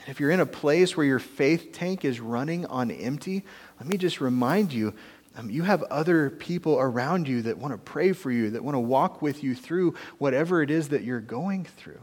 And 0.00 0.08
if 0.08 0.18
you're 0.18 0.30
in 0.30 0.40
a 0.40 0.46
place 0.46 0.96
where 0.96 1.06
your 1.06 1.18
faith 1.18 1.72
tank 1.72 2.04
is 2.04 2.20
running 2.20 2.66
on 2.66 2.90
empty, 2.90 3.44
let 3.78 3.88
me 3.88 3.96
just 3.96 4.20
remind 4.20 4.72
you 4.72 4.94
um, 5.36 5.48
you 5.48 5.62
have 5.62 5.82
other 5.84 6.30
people 6.30 6.80
around 6.80 7.28
you 7.28 7.42
that 7.42 7.56
want 7.56 7.72
to 7.72 7.78
pray 7.78 8.12
for 8.12 8.32
you, 8.32 8.50
that 8.50 8.64
want 8.64 8.74
to 8.74 8.80
walk 8.80 9.22
with 9.22 9.44
you 9.44 9.54
through 9.54 9.94
whatever 10.18 10.62
it 10.62 10.70
is 10.70 10.88
that 10.88 11.04
you're 11.04 11.20
going 11.20 11.64
through. 11.64 12.00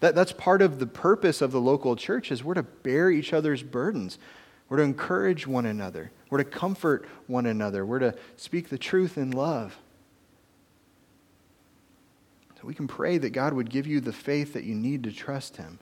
That, 0.00 0.14
that's 0.14 0.32
part 0.32 0.60
of 0.62 0.78
the 0.78 0.86
purpose 0.86 1.40
of 1.40 1.50
the 1.50 1.60
local 1.60 1.96
church 1.96 2.30
is 2.30 2.44
we're 2.44 2.54
to 2.54 2.62
bear 2.62 3.10
each 3.10 3.32
other's 3.32 3.62
burdens. 3.62 4.18
We're 4.68 4.78
to 4.78 4.82
encourage 4.82 5.46
one 5.46 5.66
another. 5.66 6.10
We're 6.30 6.38
to 6.38 6.44
comfort 6.44 7.08
one 7.26 7.46
another. 7.46 7.86
We're 7.86 8.00
to 8.00 8.14
speak 8.36 8.68
the 8.68 8.78
truth 8.78 9.16
in 9.16 9.30
love. 9.30 9.76
So 12.60 12.66
we 12.66 12.74
can 12.74 12.88
pray 12.88 13.18
that 13.18 13.30
God 13.30 13.52
would 13.54 13.70
give 13.70 13.86
you 13.86 14.00
the 14.00 14.12
faith 14.12 14.52
that 14.54 14.64
you 14.64 14.74
need 14.74 15.04
to 15.04 15.12
trust 15.12 15.56
Him. 15.56 15.78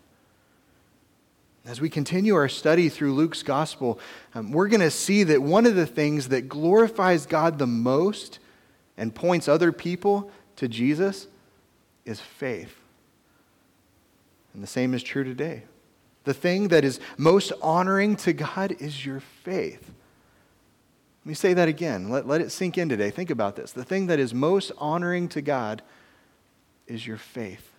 As 1.64 1.80
we 1.80 1.90
continue 1.90 2.36
our 2.36 2.48
study 2.48 2.88
through 2.88 3.14
Luke's 3.14 3.42
gospel, 3.42 3.98
um, 4.34 4.52
we're 4.52 4.68
going 4.68 4.80
to 4.80 4.90
see 4.90 5.24
that 5.24 5.42
one 5.42 5.66
of 5.66 5.74
the 5.74 5.86
things 5.86 6.28
that 6.28 6.48
glorifies 6.48 7.26
God 7.26 7.58
the 7.58 7.66
most 7.66 8.38
and 8.96 9.12
points 9.12 9.48
other 9.48 9.72
people 9.72 10.30
to 10.56 10.68
Jesus 10.68 11.26
is 12.04 12.20
faith. 12.20 12.74
And 14.54 14.62
the 14.62 14.68
same 14.68 14.94
is 14.94 15.02
true 15.02 15.24
today. 15.24 15.64
The 16.26 16.34
thing 16.34 16.68
that 16.68 16.84
is 16.84 16.98
most 17.16 17.52
honoring 17.62 18.16
to 18.16 18.32
God 18.32 18.74
is 18.80 19.06
your 19.06 19.20
faith. 19.20 19.92
Let 21.24 21.28
me 21.28 21.34
say 21.34 21.54
that 21.54 21.68
again. 21.68 22.10
Let, 22.10 22.26
let 22.26 22.40
it 22.40 22.50
sink 22.50 22.76
in 22.76 22.88
today. 22.88 23.10
Think 23.10 23.30
about 23.30 23.54
this. 23.54 23.70
The 23.70 23.84
thing 23.84 24.08
that 24.08 24.18
is 24.18 24.34
most 24.34 24.72
honoring 24.76 25.28
to 25.30 25.40
God 25.40 25.82
is 26.88 27.06
your 27.06 27.16
faith. 27.16 27.70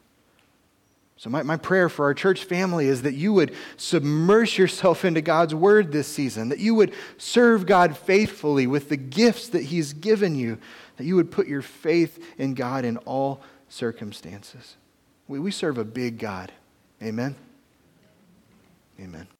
So, 1.17 1.29
my, 1.29 1.43
my 1.43 1.57
prayer 1.57 1.89
for 1.89 2.05
our 2.05 2.13
church 2.13 2.45
family 2.45 2.87
is 2.87 3.01
that 3.01 3.15
you 3.15 3.33
would 3.33 3.53
submerge 3.75 4.57
yourself 4.57 5.03
into 5.03 5.19
God's 5.19 5.53
word 5.53 5.91
this 5.91 6.07
season, 6.07 6.47
that 6.47 6.59
you 6.59 6.73
would 6.75 6.93
serve 7.17 7.65
God 7.65 7.97
faithfully 7.97 8.65
with 8.65 8.87
the 8.87 8.97
gifts 8.97 9.49
that 9.49 9.63
He's 9.63 9.91
given 9.91 10.35
you, 10.35 10.57
that 10.95 11.03
you 11.03 11.17
would 11.17 11.31
put 11.31 11.47
your 11.47 11.61
faith 11.61 12.23
in 12.37 12.53
God 12.53 12.85
in 12.85 12.95
all 12.99 13.41
circumstances. 13.67 14.77
We, 15.27 15.37
we 15.39 15.51
serve 15.51 15.77
a 15.77 15.83
big 15.83 16.17
God. 16.17 16.53
Amen. 17.03 17.35
Amen. 18.99 19.36